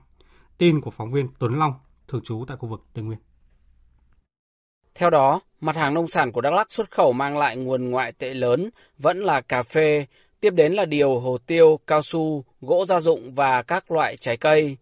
Tin 0.58 0.82
của 0.82 0.92
phóng 0.92 1.12
viên 1.12 1.28
Tuấn 1.40 1.60
Long, 1.60 1.74
thường 2.08 2.22
trú 2.24 2.46
tại 2.48 2.58
khu 2.58 2.70
vực 2.70 2.82
Tây 2.94 3.04
Nguyên. 3.04 3.20
Theo 4.96 5.10
đó, 5.10 5.42
mặt 5.62 5.76
hàng 5.76 5.94
nông 5.94 6.08
sản 6.08 6.32
của 6.32 6.42
Đắk 6.42 6.54
Lắk 6.54 6.72
xuất 6.72 6.92
khẩu 6.92 7.14
mang 7.14 7.38
lại 7.38 7.58
nguồn 7.58 7.90
ngoại 7.90 8.12
tệ 8.12 8.34
lớn 8.34 8.70
vẫn 8.98 9.18
là 9.20 9.42
cà 9.42 9.64
phê, 9.64 10.06
tiếp 10.40 10.50
đến 10.50 10.74
là 10.74 10.86
điều, 10.86 11.20
hồ 11.20 11.38
tiêu, 11.46 11.80
cao 11.88 12.02
su, 12.02 12.44
gỗ 12.62 12.86
gia 12.86 13.00
dụng 13.00 13.34
và 13.34 13.62
các 13.62 13.92
loại 13.92 14.18
trái 14.18 14.38
cây. 14.38 14.78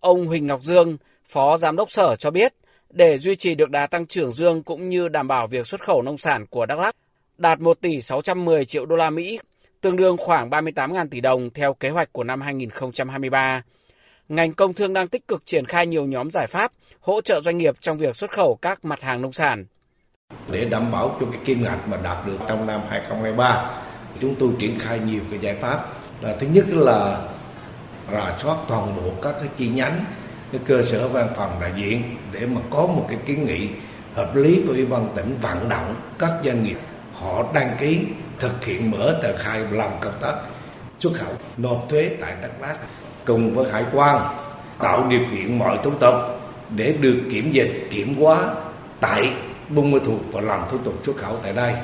Ông 0.00 0.26
Huỳnh 0.26 0.46
Ngọc 0.46 0.62
Dương, 0.62 0.96
Phó 1.28 1.56
Giám 1.56 1.76
đốc 1.76 1.90
Sở 1.90 2.16
cho 2.16 2.30
biết, 2.30 2.54
để 2.90 3.18
duy 3.18 3.36
trì 3.36 3.54
được 3.54 3.70
đà 3.70 3.86
tăng 3.86 4.06
trưởng 4.06 4.32
dương 4.32 4.62
cũng 4.62 4.88
như 4.88 5.08
đảm 5.08 5.28
bảo 5.28 5.46
việc 5.46 5.66
xuất 5.66 5.80
khẩu 5.80 6.02
nông 6.02 6.18
sản 6.18 6.46
của 6.50 6.66
Đắk 6.66 6.78
Lắk 6.78 6.96
đạt 7.38 7.60
1 7.60 7.80
tỷ 7.80 8.00
610 8.00 8.64
triệu 8.64 8.86
đô 8.86 8.96
la 8.96 9.10
Mỹ, 9.10 9.38
tương 9.80 9.96
đương 9.96 10.16
khoảng 10.16 10.50
38.000 10.50 11.08
tỷ 11.08 11.20
đồng 11.20 11.50
theo 11.50 11.74
kế 11.74 11.90
hoạch 11.90 12.12
của 12.12 12.24
năm 12.24 12.40
2023. 12.40 13.62
Ngành 14.28 14.54
công 14.54 14.74
thương 14.74 14.92
đang 14.92 15.08
tích 15.08 15.28
cực 15.28 15.46
triển 15.46 15.66
khai 15.66 15.86
nhiều 15.86 16.04
nhóm 16.04 16.30
giải 16.30 16.46
pháp 16.46 16.72
hỗ 17.00 17.20
trợ 17.20 17.40
doanh 17.40 17.58
nghiệp 17.58 17.74
trong 17.80 17.98
việc 17.98 18.16
xuất 18.16 18.30
khẩu 18.30 18.58
các 18.62 18.84
mặt 18.84 19.00
hàng 19.02 19.22
nông 19.22 19.32
sản. 19.32 19.64
Để 20.50 20.64
đảm 20.64 20.92
bảo 20.92 21.16
cho 21.20 21.26
cái 21.32 21.40
kim 21.44 21.62
ngạch 21.62 21.88
mà 21.88 21.96
đạt 21.96 22.26
được 22.26 22.38
trong 22.48 22.66
năm 22.66 22.80
2023, 22.88 23.80
chúng 24.20 24.34
tôi 24.38 24.50
triển 24.58 24.78
khai 24.78 24.98
nhiều 24.98 25.20
cái 25.30 25.38
giải 25.38 25.54
pháp. 25.60 25.84
Là 26.20 26.36
thứ 26.40 26.46
nhất 26.52 26.64
là 26.68 27.28
rà 28.12 28.36
soát 28.38 28.56
toàn 28.68 28.96
bộ 28.96 29.10
các 29.22 29.34
cái 29.40 29.48
chi 29.56 29.68
nhánh 29.68 30.04
cái 30.56 30.64
cơ 30.66 30.82
sở 30.82 31.08
văn 31.08 31.28
phòng 31.36 31.56
đại 31.60 31.72
diện 31.76 32.02
để 32.32 32.46
mà 32.46 32.60
có 32.70 32.86
một 32.86 33.06
cái 33.08 33.18
kiến 33.26 33.44
nghị 33.44 33.68
hợp 34.14 34.36
lý 34.36 34.62
với 34.62 34.76
ủy 34.76 34.86
ban 34.86 35.08
tỉnh 35.16 35.36
vận 35.42 35.68
động 35.68 35.94
các 36.18 36.30
doanh 36.44 36.64
nghiệp 36.64 36.78
họ 37.14 37.44
đăng 37.54 37.76
ký 37.78 38.00
thực 38.38 38.64
hiện 38.64 38.90
mở 38.90 39.18
tờ 39.22 39.36
khai 39.36 39.60
làm 39.70 39.90
công 40.00 40.12
tác 40.20 40.34
xuất 41.00 41.12
khẩu, 41.14 41.32
nộp 41.56 41.86
thuế 41.88 42.10
tại 42.20 42.36
Đắk 42.42 42.60
Lắk 42.60 42.78
cùng 43.24 43.54
với 43.54 43.72
hải 43.72 43.84
quan, 43.92 44.34
tạo 44.78 45.06
điều 45.08 45.20
kiện 45.30 45.58
mọi 45.58 45.78
thủ 45.82 45.90
tục 45.90 46.14
để 46.70 46.92
được 47.00 47.22
kiểm 47.30 47.52
dịch, 47.52 47.88
kiểm 47.90 48.14
hóa 48.14 48.54
tại 49.00 49.22
Buôn 49.68 49.90
Ma 49.90 49.98
Thuột 50.04 50.20
và 50.32 50.40
làm 50.40 50.60
thủ 50.70 50.78
tục 50.78 50.94
xuất 51.02 51.16
khẩu 51.16 51.36
tại 51.42 51.52
đây. 51.52 51.74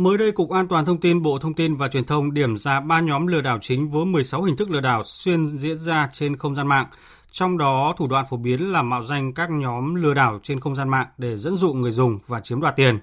Mới 0.00 0.18
đây, 0.18 0.32
Cục 0.32 0.50
An 0.50 0.68
toàn 0.68 0.84
Thông 0.84 1.00
tin 1.00 1.22
Bộ 1.22 1.38
Thông 1.38 1.54
tin 1.54 1.76
và 1.76 1.88
Truyền 1.88 2.04
thông 2.04 2.34
điểm 2.34 2.56
ra 2.56 2.80
3 2.80 3.00
nhóm 3.00 3.26
lừa 3.26 3.40
đảo 3.40 3.58
chính 3.62 3.90
với 3.90 4.04
16 4.04 4.42
hình 4.42 4.56
thức 4.56 4.70
lừa 4.70 4.80
đảo 4.80 5.02
xuyên 5.04 5.58
diễn 5.58 5.78
ra 5.78 6.08
trên 6.12 6.36
không 6.36 6.54
gian 6.54 6.66
mạng. 6.66 6.86
Trong 7.30 7.58
đó, 7.58 7.94
thủ 7.98 8.06
đoạn 8.06 8.24
phổ 8.30 8.36
biến 8.36 8.72
là 8.72 8.82
mạo 8.82 9.02
danh 9.02 9.32
các 9.34 9.50
nhóm 9.50 9.94
lừa 9.94 10.14
đảo 10.14 10.40
trên 10.42 10.60
không 10.60 10.74
gian 10.74 10.88
mạng 10.88 11.06
để 11.18 11.38
dẫn 11.38 11.56
dụ 11.56 11.72
người 11.72 11.90
dùng 11.90 12.18
và 12.26 12.40
chiếm 12.40 12.60
đoạt 12.60 12.76
tiền. 12.76 12.98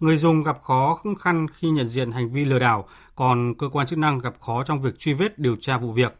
Người 0.00 0.16
dùng 0.16 0.42
gặp 0.42 0.62
khó 0.62 0.98
khăn 1.18 1.46
khi 1.54 1.70
nhận 1.70 1.88
diện 1.88 2.12
hành 2.12 2.32
vi 2.32 2.44
lừa 2.44 2.58
đảo, 2.58 2.88
còn 3.14 3.54
cơ 3.54 3.68
quan 3.68 3.86
chức 3.86 3.98
năng 3.98 4.18
gặp 4.18 4.34
khó 4.40 4.64
trong 4.64 4.80
việc 4.80 4.98
truy 4.98 5.12
vết 5.12 5.38
điều 5.38 5.56
tra 5.56 5.78
vụ 5.78 5.92
việc. 5.92 6.14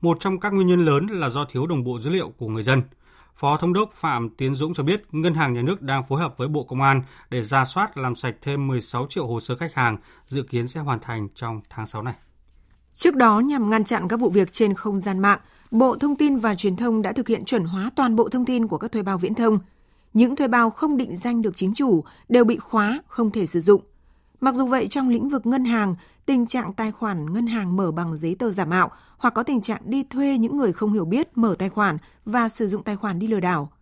Một 0.00 0.16
trong 0.20 0.40
các 0.40 0.52
nguyên 0.52 0.66
nhân 0.66 0.84
lớn 0.84 1.06
là 1.06 1.28
do 1.28 1.44
thiếu 1.44 1.66
đồng 1.66 1.84
bộ 1.84 1.98
dữ 1.98 2.10
liệu 2.10 2.32
của 2.38 2.48
người 2.48 2.62
dân. 2.62 2.82
Phó 3.36 3.56
Thống 3.56 3.72
đốc 3.72 3.92
Phạm 3.94 4.30
Tiến 4.30 4.54
Dũng 4.54 4.74
cho 4.74 4.82
biết 4.82 5.02
Ngân 5.12 5.34
hàng 5.34 5.54
Nhà 5.54 5.62
nước 5.62 5.82
đang 5.82 6.04
phối 6.04 6.20
hợp 6.20 6.34
với 6.38 6.48
Bộ 6.48 6.64
Công 6.64 6.82
an 6.82 7.02
để 7.30 7.42
ra 7.42 7.64
soát 7.64 7.96
làm 7.96 8.14
sạch 8.14 8.34
thêm 8.42 8.66
16 8.66 9.06
triệu 9.10 9.26
hồ 9.26 9.40
sơ 9.40 9.56
khách 9.56 9.74
hàng, 9.74 9.96
dự 10.26 10.42
kiến 10.42 10.68
sẽ 10.68 10.80
hoàn 10.80 11.00
thành 11.00 11.28
trong 11.34 11.60
tháng 11.70 11.86
6 11.86 12.02
này. 12.02 12.14
Trước 12.94 13.16
đó, 13.16 13.40
nhằm 13.40 13.70
ngăn 13.70 13.84
chặn 13.84 14.08
các 14.08 14.20
vụ 14.20 14.30
việc 14.30 14.52
trên 14.52 14.74
không 14.74 15.00
gian 15.00 15.18
mạng, 15.18 15.38
Bộ 15.70 15.96
Thông 15.98 16.16
tin 16.16 16.36
và 16.36 16.54
Truyền 16.54 16.76
thông 16.76 17.02
đã 17.02 17.12
thực 17.12 17.28
hiện 17.28 17.44
chuẩn 17.44 17.64
hóa 17.64 17.90
toàn 17.96 18.16
bộ 18.16 18.28
thông 18.28 18.44
tin 18.44 18.66
của 18.66 18.78
các 18.78 18.92
thuê 18.92 19.02
bao 19.02 19.18
viễn 19.18 19.34
thông. 19.34 19.58
Những 20.12 20.36
thuê 20.36 20.48
bao 20.48 20.70
không 20.70 20.96
định 20.96 21.16
danh 21.16 21.42
được 21.42 21.56
chính 21.56 21.74
chủ 21.74 22.04
đều 22.28 22.44
bị 22.44 22.56
khóa, 22.56 23.02
không 23.06 23.30
thể 23.30 23.46
sử 23.46 23.60
dụng. 23.60 23.82
Mặc 24.42 24.54
dù 24.54 24.66
vậy, 24.66 24.88
trong 24.88 25.08
lĩnh 25.08 25.28
vực 25.28 25.46
ngân 25.46 25.64
hàng, 25.64 25.94
tình 26.26 26.46
trạng 26.46 26.72
tài 26.72 26.92
khoản 26.92 27.32
ngân 27.32 27.46
hàng 27.46 27.76
mở 27.76 27.92
bằng 27.92 28.16
giấy 28.16 28.36
tờ 28.38 28.50
giả 28.50 28.64
mạo 28.64 28.90
hoặc 29.18 29.34
có 29.34 29.42
tình 29.42 29.60
trạng 29.60 29.80
đi 29.84 30.02
thuê 30.10 30.38
những 30.38 30.56
người 30.56 30.72
không 30.72 30.92
hiểu 30.92 31.04
biết 31.04 31.28
mở 31.34 31.54
tài 31.58 31.68
khoản 31.68 31.98
và 32.24 32.48
sử 32.48 32.68
dụng 32.68 32.82
tài 32.82 32.96
khoản 32.96 33.18
đi 33.18 33.26
lừa 33.26 33.40
đảo. 33.40 33.72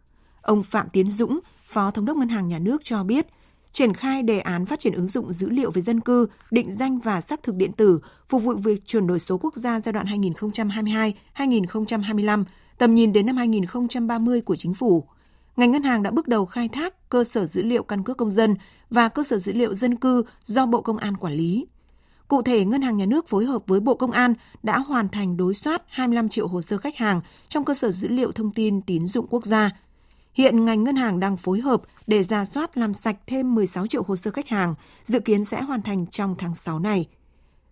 Ông 0.43 0.63
Phạm 0.63 0.89
Tiến 0.93 1.11
Dũng, 1.11 1.41
Phó 1.67 1.91
Thống 1.91 2.05
đốc 2.05 2.17
Ngân 2.17 2.29
hàng 2.29 2.49
Nhà 2.49 2.59
nước 2.59 2.85
cho 2.85 3.05
biết, 3.05 3.27
triển 3.73 3.95
khai 3.95 4.23
đề 4.23 4.41
án 4.41 4.67
phát 4.67 4.81
triển 4.81 4.93
ứng 4.93 5.07
dụng 5.07 5.33
dữ 5.33 5.49
liệu 5.49 5.71
về 5.71 5.83
dân 5.83 6.01
cư, 6.01 6.27
định 6.51 6.73
danh 6.73 6.99
và 6.99 7.21
xác 7.21 7.43
thực 7.43 7.55
điện 7.55 7.73
tử, 7.73 8.01
phục 8.29 8.43
vụ 8.43 8.55
việc 8.55 8.87
chuyển 8.87 9.07
đổi 9.07 9.19
số 9.19 9.39
quốc 9.39 9.55
gia 9.55 9.81
giai 9.81 9.93
đoạn 9.93 10.07
2022-2025, 11.37 12.45
tầm 12.79 12.95
nhìn 12.95 13.13
đến 13.13 13.27
năm 13.27 13.37
2030 13.37 14.41
của 14.41 14.57
chính 14.57 14.75
phủ. 14.75 15.05
Ngành 15.57 15.71
ngân 15.71 15.83
hàng 15.83 16.03
đã 16.03 16.11
bước 16.11 16.29
đầu 16.29 16.47
khai 16.47 16.69
thác 16.69 17.09
cơ 17.09 17.25
sở 17.25 17.47
dữ 17.47 17.63
liệu 17.63 17.83
căn 17.83 18.05
cước 18.05 18.17
công 18.17 18.31
dân 18.31 18.55
và 18.91 19.09
cơ 19.09 19.25
sở 19.25 19.39
dữ 19.39 19.53
liệu 19.53 19.75
dân 19.75 19.95
cư 19.95 20.25
do 20.45 20.67
Bộ 20.67 20.81
Công 20.81 20.97
an 20.97 21.17
quản 21.17 21.35
lý. 21.35 21.67
Cụ 22.29 22.43
thể, 22.43 22.65
Ngân 22.65 22.83
hàng 22.83 22.97
Nhà 22.97 23.07
nước 23.07 23.29
phối 23.29 23.45
hợp 23.45 23.63
với 23.67 23.81
Bộ 23.81 23.95
Công 23.95 24.11
an 24.11 24.35
đã 24.63 24.79
hoàn 24.79 25.09
thành 25.09 25.37
đối 25.37 25.55
soát 25.55 25.83
25 25.89 26.29
triệu 26.29 26.49
hồ 26.49 26.63
sơ 26.63 26.79
khách 26.79 26.97
hàng 26.97 27.21
trong 27.49 27.65
cơ 27.65 27.75
sở 27.75 27.91
dữ 27.91 28.09
liệu 28.09 28.33
thông 28.33 28.51
tin 28.51 28.83
tín 28.83 29.07
dụng 29.07 29.27
quốc 29.31 29.45
gia. 29.45 29.71
Hiện 30.35 30.65
ngành 30.65 30.85
ngân 30.85 30.97
hàng 30.97 31.21
đang 31.21 31.37
phối 31.37 31.61
hợp 31.61 31.83
để 32.07 32.23
ra 32.23 32.45
soát 32.45 32.79
làm 32.79 32.95
sạch 32.95 33.17
thêm 33.27 33.55
16 33.55 33.87
triệu 33.87 34.03
hồ 34.03 34.17
sơ 34.17 34.31
khách 34.31 34.49
hàng, 34.49 34.75
dự 35.05 35.21
kiến 35.21 35.45
sẽ 35.45 35.63
hoàn 35.63 35.83
thành 35.83 36.07
trong 36.07 36.35
tháng 36.39 36.55
6 36.55 36.79
này. 36.79 37.09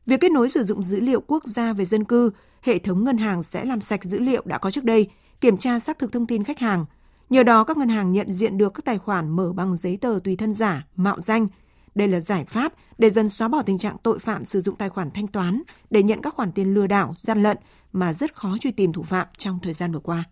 Việc 0.07 0.21
kết 0.21 0.33
nối 0.33 0.49
sử 0.49 0.65
dụng 0.65 0.83
dữ 0.83 1.01
liệu 1.01 1.21
quốc 1.21 1.45
gia 1.45 1.73
về 1.73 1.85
dân 1.85 2.05
cư, 2.05 2.31
hệ 2.63 2.79
thống 2.79 3.05
ngân 3.05 3.19
hàng 3.19 3.43
sẽ 3.43 3.65
làm 3.65 3.81
sạch 3.81 4.05
dữ 4.05 4.19
liệu 4.19 4.43
đã 4.45 4.59
có 4.59 4.71
trước 4.71 4.85
đây, 4.85 5.11
kiểm 5.41 5.57
tra 5.57 5.79
xác 5.79 5.99
thực 5.99 6.13
thông 6.13 6.27
tin 6.27 6.45
khách 6.45 6.59
hàng. 6.59 6.85
Nhờ 7.31 7.43
đó, 7.43 7.65
các 7.65 7.77
ngân 7.77 7.89
hàng 7.89 8.13
nhận 8.13 8.33
diện 8.33 8.59
được 8.59 8.75
các 8.75 8.85
tài 8.85 8.99
khoản 8.99 9.31
mở 9.31 9.53
bằng 9.53 9.77
giấy 9.77 9.99
tờ 10.01 10.19
tùy 10.25 10.37
thân 10.37 10.55
giả, 10.55 10.87
mạo 10.97 11.21
danh– 11.21 11.47
đây 11.99 12.09
là 12.09 12.21
giải 12.21 12.45
pháp 12.45 12.73
để 12.99 13.11
dần 13.11 13.29
xóa 13.29 13.49
bỏ 13.49 13.63
tình 13.63 13.79
trạng 13.79 13.97
tội 14.03 14.19
phạm 14.19 14.45
sử 14.45 14.61
dụng 14.61 14.77
tài 14.77 14.89
khoản 14.89 15.11
thanh 15.11 15.27
toán 15.27 15.63
để 15.91 16.03
nhận 16.03 16.23
các 16.23 16.35
khoản 16.35 16.53
tiền 16.53 16.75
lừa 16.75 16.87
đảo, 16.87 17.15
gian 17.19 17.43
lận 17.43 17.57
mà 17.93 18.13
rất 18.13 18.35
khó 18.35 18.57
truy 18.61 18.73
tìm 18.73 18.93
thủ 18.93 19.03
phạm 19.03 19.27
trong 19.37 19.59
thời 19.63 19.73
gian 19.73 19.93
vừa 19.93 20.01
qua. 20.01 20.25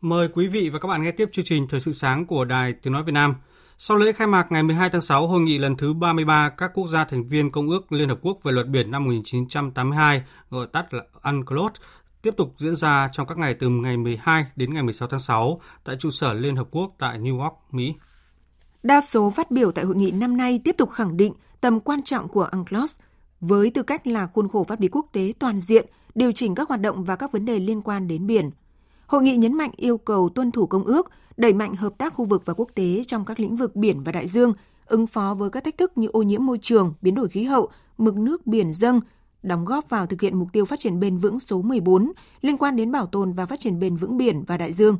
Mời 0.00 0.28
quý 0.28 0.46
vị 0.46 0.68
và 0.68 0.78
các 0.78 0.88
bạn 0.88 1.02
nghe 1.02 1.10
tiếp 1.10 1.28
chương 1.32 1.44
trình 1.44 1.66
Thời 1.68 1.80
sự 1.80 1.92
sáng 1.92 2.26
của 2.26 2.44
Đài 2.44 2.72
Tiếng 2.72 2.92
Nói 2.92 3.02
Việt 3.02 3.12
Nam. 3.12 3.34
Sau 3.82 3.96
lễ 3.96 4.12
khai 4.12 4.26
mạc 4.26 4.52
ngày 4.52 4.62
12 4.62 4.90
tháng 4.90 5.00
6, 5.00 5.26
hội 5.28 5.40
nghị 5.40 5.58
lần 5.58 5.76
thứ 5.76 5.94
33 5.94 6.48
các 6.48 6.70
quốc 6.74 6.86
gia 6.86 7.04
thành 7.04 7.28
viên 7.28 7.50
Công 7.52 7.70
ước 7.70 7.92
Liên 7.92 8.08
Hợp 8.08 8.18
Quốc 8.22 8.38
về 8.42 8.52
luật 8.52 8.68
biển 8.68 8.90
năm 8.90 9.04
1982, 9.04 10.22
gọi 10.50 10.66
tắt 10.72 10.94
là 10.94 11.02
UNCLOS, 11.22 11.72
tiếp 12.22 12.34
tục 12.36 12.54
diễn 12.58 12.76
ra 12.76 13.08
trong 13.12 13.26
các 13.26 13.38
ngày 13.38 13.54
từ 13.54 13.68
ngày 13.68 13.96
12 13.96 14.46
đến 14.56 14.74
ngày 14.74 14.82
16 14.82 15.08
tháng 15.08 15.20
6 15.20 15.60
tại 15.84 15.96
trụ 16.00 16.10
sở 16.10 16.32
Liên 16.32 16.56
Hợp 16.56 16.68
Quốc 16.70 16.94
tại 16.98 17.18
New 17.18 17.40
York, 17.40 17.54
Mỹ. 17.70 17.94
Đa 18.82 19.00
số 19.00 19.30
phát 19.30 19.50
biểu 19.50 19.72
tại 19.72 19.84
hội 19.84 19.96
nghị 19.96 20.10
năm 20.10 20.36
nay 20.36 20.60
tiếp 20.64 20.74
tục 20.78 20.90
khẳng 20.90 21.16
định 21.16 21.32
tầm 21.60 21.80
quan 21.80 22.02
trọng 22.02 22.28
của 22.28 22.48
UNCLOS 22.52 22.98
với 23.40 23.70
tư 23.70 23.82
cách 23.82 24.06
là 24.06 24.26
khuôn 24.26 24.48
khổ 24.48 24.64
pháp 24.64 24.80
lý 24.80 24.88
quốc 24.88 25.06
tế 25.12 25.32
toàn 25.38 25.60
diện, 25.60 25.86
điều 26.14 26.32
chỉnh 26.32 26.54
các 26.54 26.68
hoạt 26.68 26.80
động 26.80 27.04
và 27.04 27.16
các 27.16 27.32
vấn 27.32 27.44
đề 27.44 27.58
liên 27.58 27.82
quan 27.82 28.08
đến 28.08 28.26
biển. 28.26 28.50
Hội 29.06 29.22
nghị 29.22 29.36
nhấn 29.36 29.54
mạnh 29.54 29.70
yêu 29.76 29.98
cầu 29.98 30.28
tuân 30.34 30.52
thủ 30.52 30.66
công 30.66 30.84
ước, 30.84 31.10
đẩy 31.36 31.52
mạnh 31.52 31.74
hợp 31.74 31.98
tác 31.98 32.14
khu 32.14 32.24
vực 32.24 32.42
và 32.44 32.54
quốc 32.54 32.70
tế 32.74 33.02
trong 33.06 33.24
các 33.24 33.40
lĩnh 33.40 33.56
vực 33.56 33.76
biển 33.76 34.02
và 34.02 34.12
đại 34.12 34.28
dương, 34.28 34.52
ứng 34.86 35.06
phó 35.06 35.34
với 35.34 35.50
các 35.50 35.64
thách 35.64 35.78
thức 35.78 35.98
như 35.98 36.08
ô 36.08 36.22
nhiễm 36.22 36.46
môi 36.46 36.58
trường, 36.58 36.94
biến 37.02 37.14
đổi 37.14 37.28
khí 37.28 37.44
hậu, 37.44 37.68
mực 37.98 38.16
nước 38.16 38.46
biển 38.46 38.74
dâng, 38.74 39.00
đóng 39.42 39.64
góp 39.64 39.88
vào 39.88 40.06
thực 40.06 40.20
hiện 40.20 40.38
mục 40.38 40.48
tiêu 40.52 40.64
phát 40.64 40.80
triển 40.80 41.00
bền 41.00 41.16
vững 41.16 41.40
số 41.40 41.62
14 41.62 42.12
liên 42.40 42.56
quan 42.56 42.76
đến 42.76 42.92
bảo 42.92 43.06
tồn 43.06 43.32
và 43.32 43.46
phát 43.46 43.60
triển 43.60 43.78
bền 43.78 43.96
vững 43.96 44.16
biển 44.16 44.44
và 44.46 44.56
đại 44.56 44.72
dương. 44.72 44.98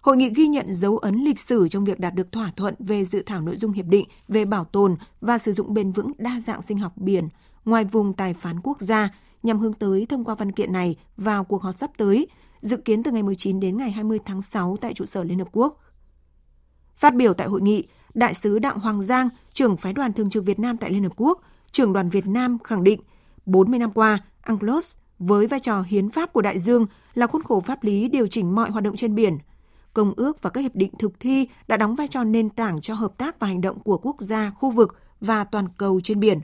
Hội 0.00 0.16
nghị 0.16 0.30
ghi 0.34 0.48
nhận 0.48 0.74
dấu 0.74 0.98
ấn 0.98 1.14
lịch 1.14 1.40
sử 1.40 1.68
trong 1.68 1.84
việc 1.84 2.00
đạt 2.00 2.14
được 2.14 2.32
thỏa 2.32 2.52
thuận 2.56 2.74
về 2.78 3.04
dự 3.04 3.22
thảo 3.26 3.40
nội 3.40 3.56
dung 3.56 3.72
hiệp 3.72 3.86
định 3.86 4.08
về 4.28 4.44
bảo 4.44 4.64
tồn 4.64 4.96
và 5.20 5.38
sử 5.38 5.52
dụng 5.52 5.74
bền 5.74 5.92
vững 5.92 6.12
đa 6.18 6.40
dạng 6.40 6.62
sinh 6.62 6.78
học 6.78 6.92
biển 6.96 7.28
ngoài 7.64 7.84
vùng 7.84 8.12
tài 8.12 8.34
phán 8.34 8.60
quốc 8.62 8.78
gia 8.80 9.08
nhằm 9.42 9.58
hướng 9.58 9.72
tới 9.72 10.06
thông 10.08 10.24
qua 10.24 10.34
văn 10.34 10.52
kiện 10.52 10.72
này 10.72 10.96
vào 11.16 11.44
cuộc 11.44 11.62
họp 11.62 11.78
sắp 11.78 11.90
tới, 11.96 12.26
dự 12.60 12.76
kiến 12.76 13.02
từ 13.02 13.10
ngày 13.10 13.22
19 13.22 13.60
đến 13.60 13.76
ngày 13.76 13.90
20 13.90 14.18
tháng 14.24 14.40
6 14.40 14.76
tại 14.80 14.92
trụ 14.92 15.06
sở 15.06 15.24
Liên 15.24 15.38
Hợp 15.38 15.48
Quốc. 15.52 15.80
Phát 16.96 17.14
biểu 17.14 17.34
tại 17.34 17.48
hội 17.48 17.62
nghị, 17.62 17.86
Đại 18.14 18.34
sứ 18.34 18.58
Đặng 18.58 18.78
Hoàng 18.78 19.02
Giang, 19.02 19.28
trưởng 19.52 19.76
phái 19.76 19.92
đoàn 19.92 20.12
thường 20.12 20.30
trực 20.30 20.44
Việt 20.44 20.58
Nam 20.58 20.76
tại 20.76 20.90
Liên 20.90 21.02
Hợp 21.02 21.12
Quốc, 21.16 21.42
trưởng 21.72 21.92
đoàn 21.92 22.10
Việt 22.10 22.26
Nam 22.26 22.58
khẳng 22.64 22.84
định 22.84 23.00
40 23.46 23.78
năm 23.78 23.90
qua, 23.90 24.18
UNCLOS 24.46 24.94
với 25.18 25.46
vai 25.46 25.60
trò 25.60 25.82
hiến 25.82 26.10
pháp 26.10 26.32
của 26.32 26.42
đại 26.42 26.58
dương 26.58 26.86
là 27.14 27.26
khuôn 27.26 27.42
khổ 27.42 27.60
pháp 27.60 27.84
lý 27.84 28.08
điều 28.08 28.26
chỉnh 28.26 28.54
mọi 28.54 28.70
hoạt 28.70 28.84
động 28.84 28.96
trên 28.96 29.14
biển. 29.14 29.38
Công 29.94 30.12
ước 30.16 30.42
và 30.42 30.50
các 30.50 30.60
hiệp 30.60 30.74
định 30.76 30.90
thực 30.98 31.20
thi 31.20 31.48
đã 31.68 31.76
đóng 31.76 31.94
vai 31.94 32.08
trò 32.08 32.24
nền 32.24 32.50
tảng 32.50 32.80
cho 32.80 32.94
hợp 32.94 33.18
tác 33.18 33.40
và 33.40 33.46
hành 33.46 33.60
động 33.60 33.80
của 33.80 33.98
quốc 33.98 34.16
gia, 34.20 34.50
khu 34.50 34.70
vực 34.70 34.96
và 35.20 35.44
toàn 35.44 35.68
cầu 35.78 36.00
trên 36.00 36.20
biển. 36.20 36.40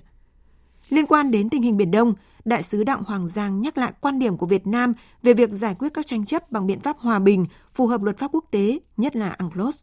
Liên 0.89 1.07
quan 1.07 1.31
đến 1.31 1.51
tình 1.51 1.63
hình 1.63 1.77
Biển 1.77 1.91
Đông, 1.91 2.15
Đại 2.45 2.63
sứ 2.63 2.85
Đặng 2.85 3.03
Hoàng 3.03 3.29
Giang 3.29 3.61
nhắc 3.61 3.79
lại 3.79 3.93
quan 4.01 4.19
điểm 4.19 4.37
của 4.37 4.47
Việt 4.47 4.67
Nam 4.67 4.95
về 5.23 5.35
việc 5.35 5.51
giải 5.51 5.75
quyết 5.79 5.95
các 5.95 6.07
tranh 6.07 6.25
chấp 6.25 6.53
bằng 6.53 6.67
biện 6.67 6.81
pháp 6.81 6.99
hòa 6.99 7.19
bình, 7.19 7.47
phù 7.75 7.87
hợp 7.87 8.03
luật 8.03 8.19
pháp 8.19 8.31
quốc 8.33 8.45
tế, 8.51 8.79
nhất 8.97 9.17
là 9.17 9.37
UNCLOS 9.39 9.83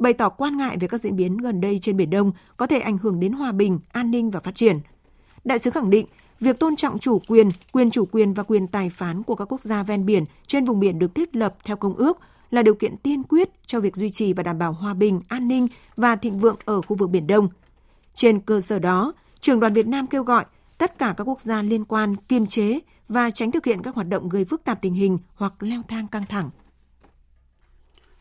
bày 0.00 0.12
tỏ 0.12 0.28
quan 0.28 0.56
ngại 0.56 0.76
về 0.80 0.88
các 0.88 1.00
diễn 1.00 1.16
biến 1.16 1.36
gần 1.36 1.60
đây 1.60 1.78
trên 1.82 1.96
Biển 1.96 2.10
Đông 2.10 2.32
có 2.56 2.66
thể 2.66 2.80
ảnh 2.80 2.98
hưởng 2.98 3.20
đến 3.20 3.32
hòa 3.32 3.52
bình, 3.52 3.80
an 3.92 4.10
ninh 4.10 4.30
và 4.30 4.40
phát 4.40 4.54
triển. 4.54 4.80
Đại 5.44 5.58
sứ 5.58 5.70
khẳng 5.70 5.90
định 5.90 6.06
việc 6.40 6.58
tôn 6.58 6.76
trọng 6.76 6.98
chủ 6.98 7.18
quyền, 7.28 7.48
quyền 7.72 7.90
chủ 7.90 8.04
quyền 8.12 8.34
và 8.34 8.42
quyền 8.42 8.66
tài 8.66 8.90
phán 8.90 9.22
của 9.22 9.34
các 9.34 9.52
quốc 9.52 9.60
gia 9.60 9.82
ven 9.82 10.06
biển 10.06 10.24
trên 10.46 10.64
vùng 10.64 10.80
biển 10.80 10.98
được 10.98 11.14
thiết 11.14 11.36
lập 11.36 11.54
theo 11.64 11.76
công 11.76 11.94
ước 11.94 12.18
là 12.50 12.62
điều 12.62 12.74
kiện 12.74 12.96
tiên 12.96 13.22
quyết 13.22 13.48
cho 13.66 13.80
việc 13.80 13.96
duy 13.96 14.10
trì 14.10 14.32
và 14.32 14.42
đảm 14.42 14.58
bảo 14.58 14.72
hòa 14.72 14.94
bình, 14.94 15.20
an 15.28 15.48
ninh 15.48 15.68
và 15.96 16.16
thịnh 16.16 16.38
vượng 16.38 16.56
ở 16.64 16.82
khu 16.82 16.96
vực 16.96 17.10
Biển 17.10 17.26
Đông. 17.26 17.48
Trên 18.14 18.40
cơ 18.40 18.60
sở 18.60 18.78
đó, 18.78 19.12
Trường 19.40 19.60
đoàn 19.60 19.72
Việt 19.72 19.86
Nam 19.86 20.06
kêu 20.06 20.22
gọi 20.22 20.44
tất 20.80 20.98
cả 20.98 21.14
các 21.16 21.24
quốc 21.24 21.40
gia 21.40 21.62
liên 21.62 21.84
quan 21.84 22.16
kiềm 22.16 22.46
chế 22.46 22.78
và 23.08 23.30
tránh 23.30 23.50
thực 23.50 23.66
hiện 23.66 23.82
các 23.82 23.94
hoạt 23.94 24.08
động 24.08 24.28
gây 24.28 24.44
phức 24.44 24.64
tạp 24.64 24.82
tình 24.82 24.94
hình 24.94 25.18
hoặc 25.34 25.52
leo 25.60 25.82
thang 25.88 26.08
căng 26.08 26.26
thẳng. 26.26 26.50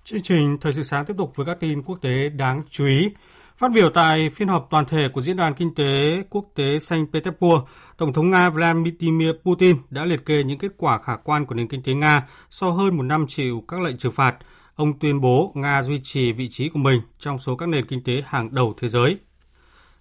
Chương 0.03 0.21
trình 0.21 0.57
Thời 0.61 0.73
sự 0.73 0.83
sáng 0.83 1.05
tiếp 1.05 1.13
tục 1.17 1.35
với 1.35 1.45
các 1.45 1.59
tin 1.59 1.83
quốc 1.83 1.95
tế 2.01 2.29
đáng 2.29 2.61
chú 2.69 2.85
ý. 2.85 3.09
Phát 3.57 3.71
biểu 3.71 3.89
tại 3.89 4.29
phiên 4.29 4.47
họp 4.47 4.67
toàn 4.69 4.85
thể 4.85 5.07
của 5.13 5.21
Diễn 5.21 5.37
đàn 5.37 5.53
Kinh 5.53 5.75
tế 5.75 6.23
Quốc 6.29 6.45
tế 6.55 6.79
Saint 6.79 7.07
Petersburg, 7.13 7.63
Tổng 7.97 8.13
thống 8.13 8.29
Nga 8.29 8.49
Vladimir 8.49 9.31
Putin 9.43 9.77
đã 9.89 10.05
liệt 10.05 10.25
kê 10.25 10.43
những 10.43 10.57
kết 10.57 10.71
quả 10.77 10.99
khả 10.99 11.15
quan 11.15 11.45
của 11.45 11.55
nền 11.55 11.67
kinh 11.67 11.83
tế 11.83 11.93
Nga 11.93 12.27
sau 12.49 12.73
hơn 12.73 12.97
một 12.97 13.03
năm 13.03 13.25
chịu 13.27 13.63
các 13.67 13.81
lệnh 13.81 13.97
trừng 13.97 14.11
phạt. 14.11 14.35
Ông 14.75 14.99
tuyên 14.99 15.21
bố 15.21 15.51
Nga 15.55 15.83
duy 15.83 15.99
trì 16.03 16.31
vị 16.31 16.49
trí 16.49 16.69
của 16.69 16.79
mình 16.79 17.01
trong 17.19 17.39
số 17.39 17.55
các 17.55 17.69
nền 17.69 17.85
kinh 17.85 18.03
tế 18.03 18.23
hàng 18.25 18.55
đầu 18.55 18.73
thế 18.77 18.89
giới. 18.89 19.17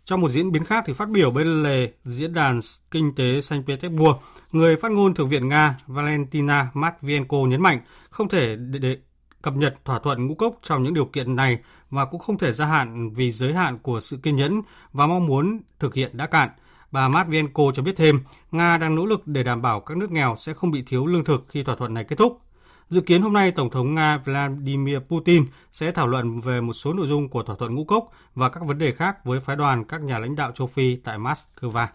Trong 0.09 0.21
một 0.21 0.29
diễn 0.29 0.53
biến 0.53 0.65
khác 0.65 0.85
thì 0.87 0.93
phát 0.93 1.09
biểu 1.09 1.31
bên 1.31 1.63
lề 1.63 1.93
diễn 2.05 2.33
đàn 2.33 2.61
kinh 2.91 3.15
tế 3.15 3.41
Saint 3.41 3.67
Petersburg, 3.67 4.17
người 4.53 4.77
phát 4.77 4.93
ngôn 4.93 5.15
Thượng 5.15 5.29
viện 5.29 5.49
Nga 5.49 5.77
Valentina 5.87 6.71
Matvienko 6.75 7.37
nhấn 7.37 7.63
mạnh 7.63 7.81
không 8.11 8.29
thể 8.29 8.57
để 8.57 8.97
cập 9.43 9.57
nhật 9.57 9.75
thỏa 9.85 9.99
thuận 9.99 10.27
ngũ 10.27 10.35
cốc 10.35 10.59
trong 10.63 10.83
những 10.83 10.95
điều 10.95 11.05
kiện 11.05 11.37
này 11.37 11.59
và 11.91 12.05
cũng 12.05 12.21
không 12.21 12.39
thể 12.39 12.53
gia 12.53 12.67
hạn 12.67 13.11
vì 13.11 13.33
giới 13.33 13.55
hạn 13.55 13.79
của 13.79 14.01
sự 14.01 14.17
kiên 14.23 14.37
nhẫn 14.37 14.63
và 14.93 15.07
mong 15.07 15.27
muốn 15.27 15.61
thực 15.79 15.95
hiện 15.95 16.17
đã 16.17 16.27
cạn. 16.27 16.49
Bà 16.91 17.09
Matvienko 17.09 17.63
cho 17.75 17.83
biết 17.83 17.97
thêm, 17.97 18.21
Nga 18.51 18.79
đang 18.79 18.95
nỗ 18.95 19.07
lực 19.07 19.27
để 19.27 19.43
đảm 19.43 19.63
bảo 19.63 19.81
các 19.81 19.97
nước 19.97 20.11
nghèo 20.11 20.37
sẽ 20.39 20.55
không 20.55 20.71
bị 20.71 20.83
thiếu 20.83 21.07
lương 21.07 21.25
thực 21.25 21.45
khi 21.49 21.63
thỏa 21.63 21.77
thuận 21.77 21.95
này 21.95 22.05
kết 22.05 22.17
thúc. 22.17 22.41
Dự 22.89 23.01
kiến 23.01 23.23
hôm 23.23 23.33
nay, 23.33 23.51
Tổng 23.51 23.71
thống 23.71 23.95
Nga 23.95 24.19
Vladimir 24.19 24.99
Putin 24.99 25.45
sẽ 25.73 25.93
thảo 25.93 26.07
luận 26.07 26.41
về 26.41 26.61
một 26.61 26.73
số 26.73 26.93
nội 26.93 27.07
dung 27.07 27.29
của 27.29 27.43
thỏa 27.43 27.57
thuận 27.57 27.75
ngũ 27.75 27.85
cốc 27.85 28.09
và 28.35 28.49
các 28.49 28.63
vấn 28.67 28.79
đề 28.79 28.93
khác 28.93 29.25
với 29.25 29.41
phái 29.41 29.57
đoàn 29.57 29.85
các 29.85 30.03
nhà 30.03 30.19
lãnh 30.19 30.37
đạo 30.37 30.53
châu 30.53 30.67
Phi 30.67 30.97
tại 30.97 31.19
Moscow. 31.19 31.87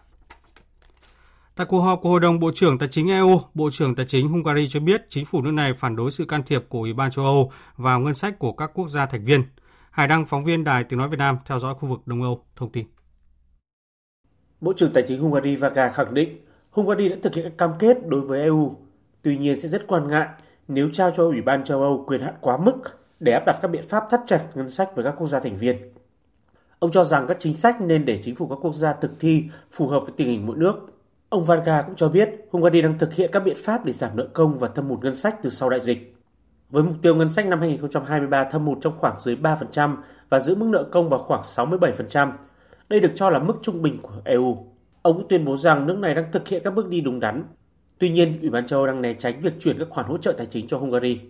Tại 1.54 1.66
cuộc 1.66 1.80
họp 1.80 2.00
của 2.02 2.08
Hội 2.08 2.20
đồng 2.20 2.40
Bộ 2.40 2.50
trưởng 2.54 2.78
Tài 2.78 2.88
chính 2.88 3.08
EU, 3.08 3.40
Bộ 3.54 3.70
trưởng 3.70 3.94
Tài 3.94 4.06
chính 4.06 4.28
Hungary 4.28 4.68
cho 4.68 4.80
biết 4.80 5.06
chính 5.08 5.24
phủ 5.24 5.42
nước 5.42 5.50
này 5.50 5.72
phản 5.74 5.96
đối 5.96 6.10
sự 6.10 6.24
can 6.24 6.42
thiệp 6.42 6.64
của 6.68 6.80
Ủy 6.80 6.92
ban 6.92 7.10
châu 7.10 7.24
Âu 7.24 7.52
vào 7.76 8.00
ngân 8.00 8.14
sách 8.14 8.38
của 8.38 8.52
các 8.52 8.70
quốc 8.74 8.88
gia 8.88 9.06
thành 9.06 9.24
viên. 9.24 9.42
Hải 9.90 10.08
Đăng, 10.08 10.26
phóng 10.26 10.44
viên 10.44 10.64
Đài 10.64 10.84
Tiếng 10.84 10.98
Nói 10.98 11.08
Việt 11.08 11.18
Nam 11.18 11.38
theo 11.46 11.58
dõi 11.58 11.74
khu 11.74 11.88
vực 11.88 12.00
Đông 12.06 12.22
Âu, 12.22 12.44
thông 12.56 12.72
tin. 12.72 12.86
Bộ 14.60 14.72
trưởng 14.76 14.92
Tài 14.92 15.04
chính 15.06 15.20
Hungary 15.20 15.56
Vaga 15.56 15.92
khẳng 15.92 16.14
định 16.14 16.38
Hungary 16.70 17.08
đã 17.08 17.16
thực 17.22 17.34
hiện 17.34 17.44
các 17.44 17.58
cam 17.58 17.70
kết 17.78 17.96
đối 18.06 18.20
với 18.20 18.40
EU, 18.40 18.76
tuy 19.22 19.36
nhiên 19.36 19.60
sẽ 19.60 19.68
rất 19.68 19.86
quan 19.86 20.08
ngại 20.08 20.28
nếu 20.68 20.88
trao 20.92 21.10
cho 21.10 21.22
Ủy 21.22 21.42
ban 21.42 21.64
châu 21.64 21.82
Âu 21.82 22.04
quyền 22.06 22.20
hạn 22.20 22.34
quá 22.40 22.56
mức 22.56 22.76
để 23.20 23.32
áp 23.32 23.42
đặt 23.46 23.58
các 23.62 23.68
biện 23.68 23.82
pháp 23.88 24.04
thắt 24.10 24.20
chặt 24.26 24.44
ngân 24.54 24.70
sách 24.70 24.90
với 24.94 25.04
các 25.04 25.14
quốc 25.18 25.26
gia 25.26 25.40
thành 25.40 25.56
viên. 25.56 25.76
Ông 26.78 26.90
cho 26.90 27.04
rằng 27.04 27.26
các 27.28 27.36
chính 27.40 27.54
sách 27.54 27.80
nên 27.80 28.04
để 28.04 28.18
chính 28.22 28.34
phủ 28.34 28.46
các 28.46 28.58
quốc 28.62 28.74
gia 28.74 28.92
thực 28.92 29.20
thi 29.20 29.44
phù 29.72 29.86
hợp 29.86 30.00
với 30.00 30.12
tình 30.16 30.28
hình 30.28 30.46
mỗi 30.46 30.56
nước. 30.56 30.74
Ông 31.28 31.44
Vanga 31.44 31.82
cũng 31.82 31.94
cho 31.94 32.08
biết 32.08 32.28
Hungary 32.50 32.82
đang 32.82 32.98
thực 32.98 33.14
hiện 33.14 33.30
các 33.32 33.40
biện 33.40 33.56
pháp 33.64 33.84
để 33.84 33.92
giảm 33.92 34.16
nợ 34.16 34.28
công 34.32 34.58
và 34.58 34.68
thâm 34.68 34.88
hụt 34.88 35.04
ngân 35.04 35.14
sách 35.14 35.36
từ 35.42 35.50
sau 35.50 35.70
đại 35.70 35.80
dịch. 35.80 36.16
Với 36.70 36.82
mục 36.82 36.94
tiêu 37.02 37.14
ngân 37.14 37.28
sách 37.28 37.46
năm 37.46 37.60
2023 37.60 38.44
thâm 38.44 38.66
hụt 38.66 38.78
trong 38.80 38.98
khoảng 38.98 39.20
dưới 39.20 39.36
3% 39.36 39.96
và 40.28 40.40
giữ 40.40 40.54
mức 40.54 40.66
nợ 40.66 40.84
công 40.92 41.08
vào 41.08 41.18
khoảng 41.18 41.42
67%, 41.42 42.32
đây 42.88 43.00
được 43.00 43.12
cho 43.14 43.30
là 43.30 43.38
mức 43.38 43.54
trung 43.62 43.82
bình 43.82 44.02
của 44.02 44.12
EU. 44.24 44.66
Ông 45.02 45.16
cũng 45.16 45.28
tuyên 45.28 45.44
bố 45.44 45.56
rằng 45.56 45.86
nước 45.86 45.98
này 45.98 46.14
đang 46.14 46.32
thực 46.32 46.48
hiện 46.48 46.62
các 46.64 46.74
bước 46.74 46.88
đi 46.88 47.00
đúng 47.00 47.20
đắn. 47.20 47.44
Tuy 48.04 48.10
nhiên, 48.10 48.38
Ủy 48.40 48.50
ban 48.50 48.66
châu 48.66 48.78
Âu 48.78 48.86
đang 48.86 49.02
né 49.02 49.14
tránh 49.14 49.40
việc 49.40 49.52
chuyển 49.60 49.78
các 49.78 49.88
khoản 49.90 50.06
hỗ 50.06 50.18
trợ 50.18 50.32
tài 50.32 50.46
chính 50.46 50.66
cho 50.66 50.78
Hungary. 50.78 51.20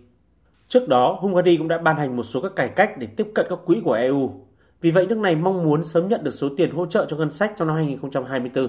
Trước 0.69 0.89
đó, 0.89 1.19
Hungary 1.21 1.57
cũng 1.57 1.69
đã 1.69 1.79
ban 1.79 1.97
hành 1.97 2.17
một 2.17 2.23
số 2.23 2.41
các 2.41 2.57
cải 2.57 2.69
cách 2.69 2.91
để 2.99 3.07
tiếp 3.07 3.27
cận 3.35 3.47
các 3.51 3.59
quỹ 3.65 3.81
của 3.85 3.93
EU. 3.93 4.47
Vì 4.81 4.91
vậy, 4.91 5.07
nước 5.07 5.19
này 5.19 5.37
mong 5.37 5.65
muốn 5.65 5.85
sớm 5.85 6.09
nhận 6.09 6.25
được 6.25 6.31
số 6.31 6.49
tiền 6.57 6.71
hỗ 6.71 6.87
trợ 6.87 7.07
cho 7.09 7.17
ngân 7.17 7.31
sách 7.31 7.53
trong 7.57 7.69
năm 7.69 7.77
2024. 7.77 8.69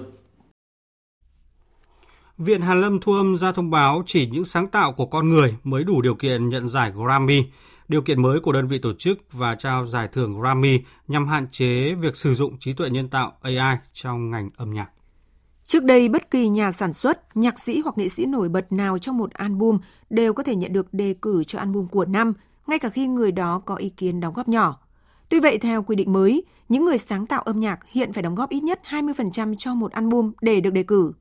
Viện 2.38 2.60
Hàn 2.60 2.80
Lâm 2.80 3.00
Thu 3.00 3.12
âm 3.12 3.36
ra 3.36 3.52
thông 3.52 3.70
báo 3.70 4.02
chỉ 4.06 4.26
những 4.26 4.44
sáng 4.44 4.68
tạo 4.68 4.92
của 4.92 5.06
con 5.06 5.28
người 5.28 5.56
mới 5.64 5.84
đủ 5.84 6.02
điều 6.02 6.14
kiện 6.14 6.48
nhận 6.48 6.68
giải 6.68 6.92
Grammy. 6.96 7.44
Điều 7.88 8.02
kiện 8.02 8.22
mới 8.22 8.40
của 8.40 8.52
đơn 8.52 8.66
vị 8.66 8.78
tổ 8.78 8.92
chức 8.98 9.18
và 9.32 9.54
trao 9.54 9.86
giải 9.86 10.08
thưởng 10.12 10.40
Grammy 10.40 10.80
nhằm 11.08 11.28
hạn 11.28 11.46
chế 11.50 11.94
việc 11.94 12.16
sử 12.16 12.34
dụng 12.34 12.58
trí 12.58 12.72
tuệ 12.72 12.90
nhân 12.90 13.08
tạo 13.08 13.32
AI 13.42 13.76
trong 13.92 14.30
ngành 14.30 14.50
âm 14.56 14.74
nhạc. 14.74 14.88
Trước 15.66 15.84
đây, 15.84 16.08
bất 16.08 16.30
kỳ 16.30 16.48
nhà 16.48 16.72
sản 16.72 16.92
xuất, 16.92 17.36
nhạc 17.36 17.58
sĩ 17.58 17.80
hoặc 17.80 17.98
nghệ 17.98 18.08
sĩ 18.08 18.26
nổi 18.26 18.48
bật 18.48 18.72
nào 18.72 18.98
trong 18.98 19.18
một 19.18 19.32
album 19.32 19.78
đều 20.10 20.32
có 20.32 20.42
thể 20.42 20.56
nhận 20.56 20.72
được 20.72 20.94
đề 20.94 21.14
cử 21.22 21.44
cho 21.44 21.58
album 21.58 21.86
của 21.86 22.04
năm, 22.04 22.34
ngay 22.66 22.78
cả 22.78 22.88
khi 22.88 23.06
người 23.06 23.32
đó 23.32 23.62
có 23.64 23.74
ý 23.74 23.88
kiến 23.88 24.20
đóng 24.20 24.34
góp 24.34 24.48
nhỏ. 24.48 24.78
Tuy 25.28 25.40
vậy, 25.40 25.58
theo 25.58 25.82
quy 25.82 25.96
định 25.96 26.12
mới, 26.12 26.44
những 26.68 26.84
người 26.84 26.98
sáng 26.98 27.26
tạo 27.26 27.42
âm 27.42 27.60
nhạc 27.60 27.80
hiện 27.86 28.12
phải 28.12 28.22
đóng 28.22 28.34
góp 28.34 28.50
ít 28.50 28.60
nhất 28.60 28.80
20% 28.88 29.54
cho 29.58 29.74
một 29.74 29.92
album 29.92 30.32
để 30.40 30.60
được 30.60 30.70
đề 30.70 30.82
cử. 30.82 31.12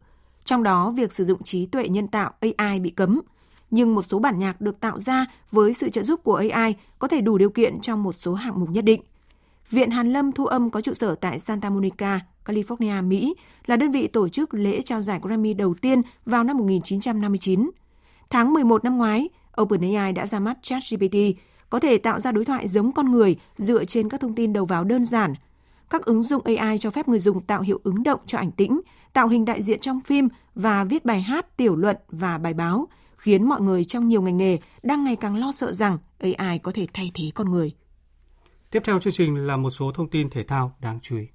Trong 0.43 0.63
đó, 0.63 0.91
việc 0.91 1.13
sử 1.13 1.23
dụng 1.23 1.43
trí 1.43 1.65
tuệ 1.65 1.87
nhân 1.87 2.07
tạo 2.07 2.31
AI 2.57 2.79
bị 2.79 2.89
cấm, 2.89 3.21
nhưng 3.71 3.95
một 3.95 4.05
số 4.05 4.19
bản 4.19 4.39
nhạc 4.39 4.61
được 4.61 4.79
tạo 4.79 4.99
ra 4.99 5.25
với 5.51 5.73
sự 5.73 5.89
trợ 5.89 6.03
giúp 6.03 6.23
của 6.23 6.35
AI 6.49 6.75
có 6.99 7.07
thể 7.07 7.21
đủ 7.21 7.37
điều 7.37 7.49
kiện 7.49 7.79
trong 7.79 8.03
một 8.03 8.13
số 8.13 8.33
hạng 8.33 8.59
mục 8.59 8.69
nhất 8.69 8.85
định. 8.85 9.01
Viện 9.69 9.91
Hàn 9.91 10.13
Lâm 10.13 10.31
thu 10.31 10.45
âm 10.45 10.69
có 10.69 10.81
trụ 10.81 10.93
sở 10.93 11.15
tại 11.15 11.39
Santa 11.39 11.69
Monica, 11.69 12.19
California, 12.45 13.07
Mỹ, 13.07 13.35
là 13.65 13.75
đơn 13.75 13.91
vị 13.91 14.07
tổ 14.07 14.29
chức 14.29 14.53
lễ 14.53 14.81
trao 14.81 15.01
giải 15.01 15.19
Grammy 15.23 15.53
đầu 15.53 15.73
tiên 15.73 16.01
vào 16.25 16.43
năm 16.43 16.57
1959. 16.57 17.69
Tháng 18.29 18.53
11 18.53 18.83
năm 18.83 18.97
ngoái, 18.97 19.29
OpenAI 19.61 20.11
đã 20.13 20.27
ra 20.27 20.39
mắt 20.39 20.57
ChatGPT, 20.61 21.15
có 21.69 21.79
thể 21.79 21.97
tạo 21.97 22.19
ra 22.19 22.31
đối 22.31 22.45
thoại 22.45 22.67
giống 22.67 22.91
con 22.91 23.11
người 23.11 23.35
dựa 23.55 23.85
trên 23.85 24.09
các 24.09 24.21
thông 24.21 24.35
tin 24.35 24.53
đầu 24.53 24.65
vào 24.65 24.83
đơn 24.83 25.05
giản. 25.05 25.33
Các 25.89 26.05
ứng 26.05 26.23
dụng 26.23 26.43
AI 26.57 26.77
cho 26.77 26.89
phép 26.89 27.07
người 27.07 27.19
dùng 27.19 27.41
tạo 27.41 27.61
hiệu 27.61 27.79
ứng 27.83 28.03
động 28.03 28.19
cho 28.25 28.37
ảnh 28.37 28.51
tĩnh, 28.51 28.81
tạo 29.13 29.27
hình 29.27 29.45
đại 29.45 29.61
diện 29.61 29.79
trong 29.79 29.99
phim 29.99 30.27
và 30.55 30.83
viết 30.83 31.05
bài 31.05 31.21
hát, 31.21 31.57
tiểu 31.57 31.75
luận 31.75 31.97
và 32.09 32.37
bài 32.37 32.53
báo, 32.53 32.87
khiến 33.17 33.49
mọi 33.49 33.61
người 33.61 33.83
trong 33.83 34.07
nhiều 34.07 34.21
ngành 34.21 34.37
nghề 34.37 34.57
đang 34.83 35.03
ngày 35.03 35.15
càng 35.15 35.35
lo 35.35 35.51
sợ 35.51 35.73
rằng 35.73 35.97
AI 36.19 36.57
có 36.59 36.71
thể 36.71 36.87
thay 36.93 37.11
thế 37.13 37.23
con 37.35 37.51
người. 37.51 37.73
Tiếp 38.75 38.83
theo 38.85 38.99
chương 38.99 39.13
trình 39.13 39.47
là 39.47 39.57
một 39.57 39.69
số 39.69 39.91
thông 39.91 40.09
tin 40.09 40.29
thể 40.29 40.43
thao 40.43 40.75
đáng 40.79 40.99
chú 41.01 41.17
ý. 41.17 41.27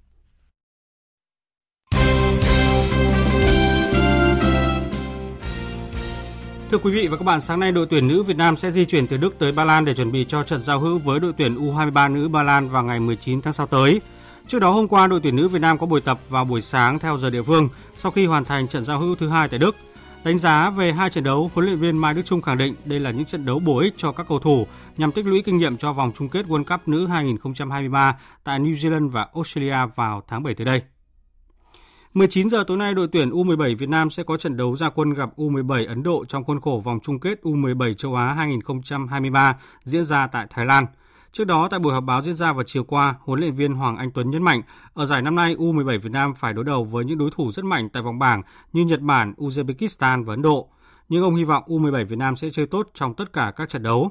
Thưa 6.71 6.79
quý 6.79 6.93
vị 6.93 7.07
và 7.07 7.17
các 7.17 7.25
bạn, 7.25 7.41
sáng 7.41 7.61
nay 7.61 7.73
đội 7.73 7.87
tuyển 7.91 8.09
nữ 8.09 8.23
Việt 8.23 8.37
Nam 8.37 8.57
sẽ 8.57 8.71
di 8.71 8.85
chuyển 8.85 9.07
từ 9.07 9.17
Đức 9.17 9.39
tới 9.39 9.53
Ba 9.53 9.65
Lan 9.65 9.85
để 9.85 9.95
chuẩn 9.95 10.13
bị 10.13 10.27
cho 10.29 10.43
trận 10.43 10.63
giao 10.63 10.81
hữu 10.81 10.99
với 10.99 11.21
đội 11.21 11.33
tuyển 11.39 11.55
U23 11.55 12.13
nữ 12.13 12.29
Ba 12.29 12.43
Lan 12.43 12.69
vào 12.69 12.83
ngày 12.83 13.01
19 13.01 13.43
tháng 13.43 13.53
6 13.53 13.67
tới. 13.67 14.01
Trước 14.49 14.59
đó 14.59 14.71
hôm 14.71 14.89
qua 14.89 15.07
đội 15.07 15.21
tuyển 15.23 15.37
nữ 15.37 15.49
Việt 15.49 15.59
Nam 15.59 15.79
có 15.79 15.87
buổi 15.87 16.01
tập 16.01 16.19
vào 16.29 16.45
buổi 16.45 16.61
sáng 16.61 16.99
theo 16.99 17.19
giờ 17.19 17.31
địa 17.31 17.43
phương 17.43 17.69
sau 17.97 18.13
khi 18.13 18.27
hoàn 18.27 18.45
thành 18.45 18.69
trận 18.69 18.85
giao 18.85 19.01
hữu 19.01 19.15
thứ 19.15 19.29
hai 19.29 19.49
tại 19.49 19.59
Đức. 19.59 19.77
Đánh 20.25 20.39
giá 20.39 20.71
về 20.71 20.93
hai 20.93 21.11
trận 21.11 21.25
đấu, 21.25 21.51
huấn 21.55 21.67
luyện 21.67 21.79
viên 21.79 21.99
Mai 21.99 22.15
Đức 22.15 22.23
Chung 22.25 22.43
khẳng 22.43 22.59
định 22.59 22.75
đây 22.85 23.01
là 23.01 23.11
những 23.11 23.25
trận 23.25 23.45
đấu 23.45 23.59
bổ 23.59 23.79
ích 23.79 23.95
cho 23.97 24.13
các 24.13 24.27
cầu 24.29 24.39
thủ 24.39 24.67
nhằm 24.97 25.13
tích 25.13 25.27
lũy 25.27 25.43
kinh 25.43 25.59
nghiệm 25.59 25.77
cho 25.77 25.93
vòng 25.93 26.13
chung 26.15 26.29
kết 26.29 26.47
World 26.47 26.65
Cup 26.65 26.89
nữ 26.89 27.07
2023 27.07 28.19
tại 28.45 28.61
New 28.61 28.75
Zealand 28.75 29.09
và 29.11 29.27
Australia 29.35 29.77
vào 29.95 30.23
tháng 30.29 30.43
7 30.43 30.55
tới 30.55 30.65
đây. 30.65 30.83
19 32.15 32.51
giờ 32.51 32.65
tối 32.67 32.77
nay, 32.77 32.95
đội 32.95 33.09
tuyển 33.13 33.31
U17 33.31 33.77
Việt 33.77 33.89
Nam 33.89 34.11
sẽ 34.11 34.23
có 34.23 34.37
trận 34.37 34.57
đấu 34.57 34.77
ra 34.77 34.91
quân 34.91 35.15
gặp 35.15 35.31
U17 35.37 35.89
Ấn 35.89 36.03
Độ 36.03 36.25
trong 36.25 36.45
khuôn 36.45 36.61
khổ 36.61 36.83
vòng 36.85 36.99
chung 37.03 37.21
kết 37.21 37.41
U17 37.43 37.95
châu 37.95 38.15
Á 38.15 38.33
2023 38.33 39.57
diễn 39.85 40.05
ra 40.05 40.27
tại 40.27 40.47
Thái 40.51 40.67
Lan. 40.67 40.87
Trước 41.33 41.45
đó, 41.45 41.69
tại 41.71 41.81
buổi 41.81 41.93
họp 41.93 42.05
báo 42.05 42.23
diễn 42.23 42.35
ra 42.35 42.53
vào 42.53 42.65
chiều 42.65 42.85
qua, 42.85 43.15
huấn 43.21 43.41
luyện 43.41 43.55
viên 43.55 43.73
Hoàng 43.73 43.97
Anh 43.97 44.11
Tuấn 44.11 44.31
nhấn 44.31 44.43
mạnh, 44.43 44.63
ở 44.95 45.07
giải 45.07 45.23
năm 45.23 45.35
nay 45.35 45.57
U17 45.59 45.99
Việt 46.01 46.13
Nam 46.13 46.35
phải 46.35 46.53
đối 46.53 46.65
đầu 46.65 46.85
với 46.85 47.05
những 47.05 47.19
đối 47.19 47.31
thủ 47.31 47.53
rất 47.53 47.65
mạnh 47.65 47.89
tại 47.89 48.03
vòng 48.03 48.19
bảng 48.19 48.43
như 48.73 48.85
Nhật 48.85 49.01
Bản, 49.01 49.35
Uzbekistan 49.37 50.25
và 50.25 50.33
Ấn 50.33 50.43
Độ. 50.43 50.69
Nhưng 51.09 51.23
ông 51.23 51.35
hy 51.35 51.45
vọng 51.45 51.65
U17 51.67 52.07
Việt 52.07 52.19
Nam 52.19 52.37
sẽ 52.37 52.51
chơi 52.51 52.67
tốt 52.67 52.89
trong 52.95 53.15
tất 53.15 53.33
cả 53.33 53.53
các 53.57 53.69
trận 53.69 53.83
đấu. 53.83 54.11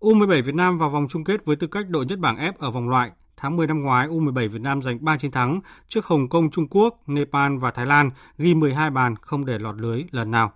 U17 0.00 0.42
Việt 0.42 0.54
Nam 0.54 0.78
vào 0.78 0.90
vòng 0.90 1.06
chung 1.10 1.24
kết 1.24 1.44
với 1.44 1.56
tư 1.56 1.66
cách 1.66 1.88
đội 1.88 2.06
nhất 2.06 2.18
bảng 2.18 2.36
F 2.36 2.52
ở 2.58 2.70
vòng 2.70 2.88
loại. 2.88 3.10
Tháng 3.36 3.56
10 3.56 3.66
năm 3.66 3.82
ngoái, 3.82 4.08
U17 4.08 4.48
Việt 4.48 4.60
Nam 4.60 4.82
giành 4.82 5.04
3 5.04 5.16
chiến 5.16 5.30
thắng 5.30 5.60
trước 5.88 6.06
Hồng 6.06 6.28
Kông, 6.28 6.50
Trung 6.50 6.68
Quốc, 6.70 7.02
Nepal 7.06 7.56
và 7.58 7.70
Thái 7.70 7.86
Lan, 7.86 8.10
ghi 8.38 8.54
12 8.54 8.90
bàn 8.90 9.16
không 9.16 9.46
để 9.46 9.58
lọt 9.58 9.76
lưới 9.76 10.04
lần 10.10 10.30
nào. 10.30 10.52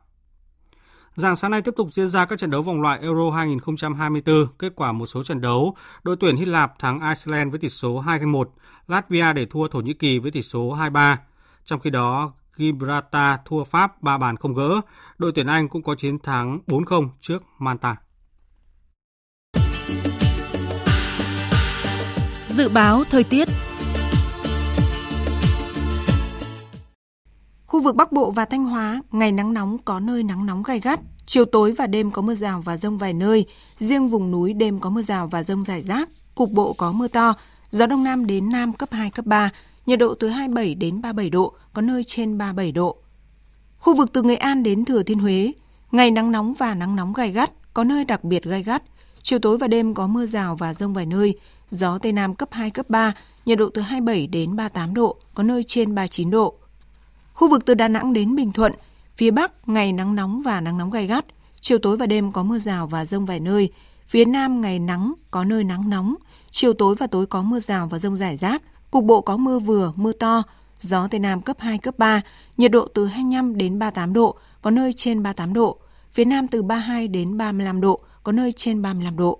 Dạng 1.16 1.36
sáng 1.36 1.50
nay 1.50 1.62
tiếp 1.62 1.74
tục 1.76 1.88
diễn 1.92 2.08
ra 2.08 2.24
các 2.24 2.38
trận 2.38 2.50
đấu 2.50 2.62
vòng 2.62 2.80
loại 2.80 2.98
Euro 3.02 3.30
2024. 3.30 4.46
Kết 4.58 4.72
quả 4.76 4.92
một 4.92 5.06
số 5.06 5.22
trận 5.22 5.40
đấu, 5.40 5.76
đội 6.02 6.16
tuyển 6.20 6.36
Hy 6.36 6.44
Lạp 6.44 6.78
thắng 6.78 7.00
Iceland 7.00 7.50
với 7.50 7.58
tỷ 7.58 7.68
số 7.68 8.02
2-1, 8.02 8.44
Latvia 8.88 9.32
để 9.32 9.46
thua 9.46 9.68
Thổ 9.68 9.80
Nhĩ 9.80 9.94
Kỳ 9.94 10.18
với 10.18 10.30
tỷ 10.30 10.42
số 10.42 10.76
2-3. 10.76 11.16
Trong 11.64 11.80
khi 11.80 11.90
đó, 11.90 12.32
Gibraltar 12.56 13.40
thua 13.44 13.64
Pháp 13.64 14.02
3 14.02 14.18
bàn 14.18 14.36
không 14.36 14.54
gỡ. 14.54 14.80
Đội 15.18 15.32
tuyển 15.34 15.46
Anh 15.46 15.68
cũng 15.68 15.82
có 15.82 15.94
chiến 15.94 16.18
thắng 16.18 16.58
4-0 16.66 17.08
trước 17.20 17.42
Malta. 17.58 17.96
Dự 22.46 22.68
báo 22.68 23.04
thời 23.10 23.24
tiết 23.24 23.48
Khu 27.70 27.80
vực 27.80 27.96
Bắc 27.96 28.12
Bộ 28.12 28.30
và 28.30 28.44
Thanh 28.44 28.64
Hóa, 28.64 29.02
ngày 29.12 29.32
nắng 29.32 29.54
nóng 29.54 29.78
có 29.78 30.00
nơi 30.00 30.22
nắng 30.22 30.46
nóng 30.46 30.62
gai 30.62 30.80
gắt, 30.80 31.00
chiều 31.26 31.44
tối 31.44 31.72
và 31.72 31.86
đêm 31.86 32.10
có 32.10 32.22
mưa 32.22 32.34
rào 32.34 32.60
và 32.60 32.76
rông 32.76 32.98
vài 32.98 33.12
nơi, 33.12 33.46
riêng 33.76 34.08
vùng 34.08 34.30
núi 34.30 34.52
đêm 34.52 34.80
có 34.80 34.90
mưa 34.90 35.02
rào 35.02 35.26
và 35.26 35.42
rông 35.42 35.64
rải 35.64 35.80
rác, 35.80 36.08
cục 36.34 36.50
bộ 36.50 36.72
có 36.72 36.92
mưa 36.92 37.08
to, 37.08 37.34
gió 37.70 37.86
đông 37.86 38.04
nam 38.04 38.26
đến 38.26 38.48
nam 38.48 38.72
cấp 38.72 38.88
2, 38.92 39.10
cấp 39.10 39.26
3, 39.26 39.50
nhiệt 39.86 39.98
độ 39.98 40.14
từ 40.14 40.28
27 40.28 40.74
đến 40.74 41.02
37 41.02 41.30
độ, 41.30 41.52
có 41.72 41.82
nơi 41.82 42.04
trên 42.04 42.38
37 42.38 42.72
độ. 42.72 42.96
Khu 43.78 43.94
vực 43.94 44.12
từ 44.12 44.22
Nghệ 44.22 44.36
An 44.36 44.62
đến 44.62 44.84
Thừa 44.84 45.02
Thiên 45.02 45.18
Huế, 45.18 45.52
ngày 45.92 46.10
nắng 46.10 46.32
nóng 46.32 46.54
và 46.54 46.74
nắng 46.74 46.96
nóng 46.96 47.12
gai 47.12 47.32
gắt, 47.32 47.50
có 47.74 47.84
nơi 47.84 48.04
đặc 48.04 48.24
biệt 48.24 48.44
gai 48.44 48.62
gắt, 48.62 48.82
chiều 49.22 49.38
tối 49.38 49.58
và 49.58 49.68
đêm 49.68 49.94
có 49.94 50.06
mưa 50.06 50.26
rào 50.26 50.56
và 50.56 50.74
rông 50.74 50.94
vài 50.94 51.06
nơi, 51.06 51.38
gió 51.68 51.98
Tây 51.98 52.12
Nam 52.12 52.34
cấp 52.34 52.48
2, 52.52 52.70
cấp 52.70 52.90
3, 52.90 53.14
nhiệt 53.46 53.58
độ 53.58 53.70
từ 53.74 53.82
27 53.82 54.26
đến 54.26 54.56
38 54.56 54.94
độ, 54.94 55.16
có 55.34 55.42
nơi 55.42 55.62
trên 55.62 55.94
39 55.94 56.30
độ. 56.30 56.56
Khu 57.40 57.48
vực 57.48 57.64
từ 57.66 57.74
Đà 57.74 57.88
Nẵng 57.88 58.12
đến 58.12 58.36
Bình 58.36 58.52
Thuận, 58.52 58.72
phía 59.16 59.30
Bắc 59.30 59.68
ngày 59.68 59.92
nắng 59.92 60.14
nóng 60.14 60.42
và 60.42 60.60
nắng 60.60 60.78
nóng 60.78 60.90
gai 60.90 61.06
gắt, 61.06 61.24
chiều 61.60 61.78
tối 61.78 61.96
và 61.96 62.06
đêm 62.06 62.32
có 62.32 62.42
mưa 62.42 62.58
rào 62.58 62.86
và 62.86 63.04
rông 63.04 63.26
vài 63.26 63.40
nơi. 63.40 63.72
Phía 64.06 64.24
Nam 64.24 64.60
ngày 64.60 64.78
nắng, 64.78 65.12
có 65.30 65.44
nơi 65.44 65.64
nắng 65.64 65.90
nóng, 65.90 66.14
chiều 66.50 66.72
tối 66.72 66.94
và 66.98 67.06
tối 67.06 67.26
có 67.26 67.42
mưa 67.42 67.60
rào 67.60 67.86
và 67.86 67.98
rông 67.98 68.16
rải 68.16 68.36
rác, 68.36 68.62
cục 68.90 69.04
bộ 69.04 69.20
có 69.20 69.36
mưa 69.36 69.58
vừa, 69.58 69.92
mưa 69.96 70.12
to, 70.12 70.42
gió 70.80 71.08
Tây 71.08 71.20
Nam 71.20 71.40
cấp 71.40 71.56
2, 71.60 71.78
cấp 71.78 71.98
3, 71.98 72.22
nhiệt 72.56 72.70
độ 72.70 72.88
từ 72.94 73.06
25 73.06 73.56
đến 73.56 73.78
38 73.78 74.12
độ, 74.12 74.36
có 74.62 74.70
nơi 74.70 74.92
trên 74.92 75.22
38 75.22 75.52
độ, 75.52 75.78
phía 76.12 76.24
Nam 76.24 76.48
từ 76.48 76.62
32 76.62 77.08
đến 77.08 77.36
35 77.36 77.80
độ, 77.80 78.00
có 78.22 78.32
nơi 78.32 78.52
trên 78.52 78.82
35 78.82 79.16
độ. 79.16 79.38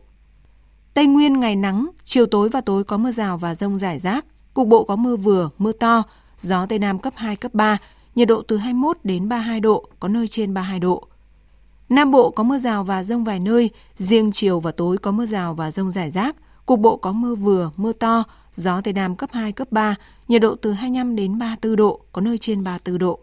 Tây 0.94 1.06
Nguyên 1.06 1.40
ngày 1.40 1.56
nắng, 1.56 1.90
chiều 2.04 2.26
tối 2.26 2.48
và 2.48 2.60
tối 2.60 2.84
có 2.84 2.96
mưa 2.96 3.12
rào 3.12 3.38
và 3.38 3.54
rông 3.54 3.78
rải 3.78 3.98
rác. 3.98 4.24
Cục 4.54 4.68
bộ 4.68 4.84
có 4.84 4.96
mưa 4.96 5.16
vừa, 5.16 5.50
mưa 5.58 5.72
to, 5.72 6.02
gió 6.40 6.66
Tây 6.66 6.78
Nam 6.78 6.98
cấp 6.98 7.12
2, 7.16 7.36
cấp 7.36 7.54
3, 7.54 7.78
nhiệt 8.14 8.28
độ 8.28 8.42
từ 8.42 8.56
21 8.56 8.98
đến 9.04 9.28
32 9.28 9.60
độ, 9.60 9.88
có 10.00 10.08
nơi 10.08 10.28
trên 10.28 10.54
32 10.54 10.80
độ. 10.80 11.06
Nam 11.88 12.10
Bộ 12.10 12.30
có 12.30 12.42
mưa 12.42 12.58
rào 12.58 12.84
và 12.84 13.02
rông 13.02 13.24
vài 13.24 13.40
nơi, 13.40 13.70
riêng 13.96 14.32
chiều 14.32 14.60
và 14.60 14.72
tối 14.72 14.98
có 14.98 15.12
mưa 15.12 15.26
rào 15.26 15.54
và 15.54 15.70
rông 15.70 15.92
rải 15.92 16.10
rác. 16.10 16.36
Cục 16.66 16.80
bộ 16.80 16.96
có 16.96 17.12
mưa 17.12 17.34
vừa, 17.34 17.70
mưa 17.76 17.92
to, 17.92 18.24
gió 18.52 18.80
Tây 18.80 18.92
Nam 18.92 19.16
cấp 19.16 19.30
2, 19.32 19.52
cấp 19.52 19.68
3, 19.72 19.94
nhiệt 20.28 20.42
độ 20.42 20.54
từ 20.54 20.72
25 20.72 21.16
đến 21.16 21.38
34 21.38 21.76
độ, 21.76 22.00
có 22.12 22.20
nơi 22.20 22.38
trên 22.38 22.64
34 22.64 22.98
độ. 22.98 23.18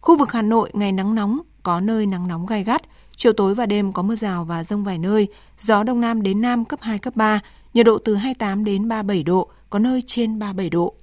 Khu 0.00 0.18
vực 0.18 0.32
Hà 0.32 0.42
Nội 0.42 0.70
ngày 0.72 0.92
nắng 0.92 1.14
nóng, 1.14 1.38
có 1.62 1.80
nơi 1.80 2.06
nắng 2.06 2.28
nóng 2.28 2.46
gai 2.46 2.64
gắt, 2.64 2.82
chiều 3.16 3.32
tối 3.32 3.54
và 3.54 3.66
đêm 3.66 3.92
có 3.92 4.02
mưa 4.02 4.16
rào 4.16 4.44
và 4.44 4.64
rông 4.64 4.84
vài 4.84 4.98
nơi, 4.98 5.28
gió 5.58 5.82
Đông 5.82 6.00
Nam 6.00 6.22
đến 6.22 6.40
Nam 6.40 6.64
cấp 6.64 6.78
2, 6.82 6.98
cấp 6.98 7.16
3, 7.16 7.40
nhiệt 7.74 7.86
độ 7.86 7.98
từ 7.98 8.14
28 8.14 8.64
đến 8.64 8.88
37 8.88 9.22
độ, 9.22 9.48
có 9.70 9.78
nơi 9.78 10.00
trên 10.06 10.38
37 10.38 10.70
độ. 10.70 10.94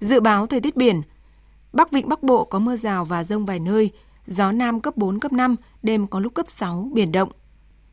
Dự 0.00 0.20
báo 0.20 0.46
thời 0.46 0.60
tiết 0.60 0.76
biển, 0.76 1.02
Bắc 1.72 1.90
Vịnh 1.90 2.08
Bắc 2.08 2.22
Bộ 2.22 2.44
có 2.44 2.58
mưa 2.58 2.76
rào 2.76 3.04
và 3.04 3.24
rông 3.24 3.46
vài 3.46 3.60
nơi, 3.60 3.90
gió 4.26 4.52
Nam 4.52 4.80
cấp 4.80 4.96
4, 4.96 5.20
cấp 5.20 5.32
5, 5.32 5.56
đêm 5.82 6.06
có 6.06 6.20
lúc 6.20 6.34
cấp 6.34 6.46
6, 6.48 6.90
biển 6.94 7.12
động. 7.12 7.28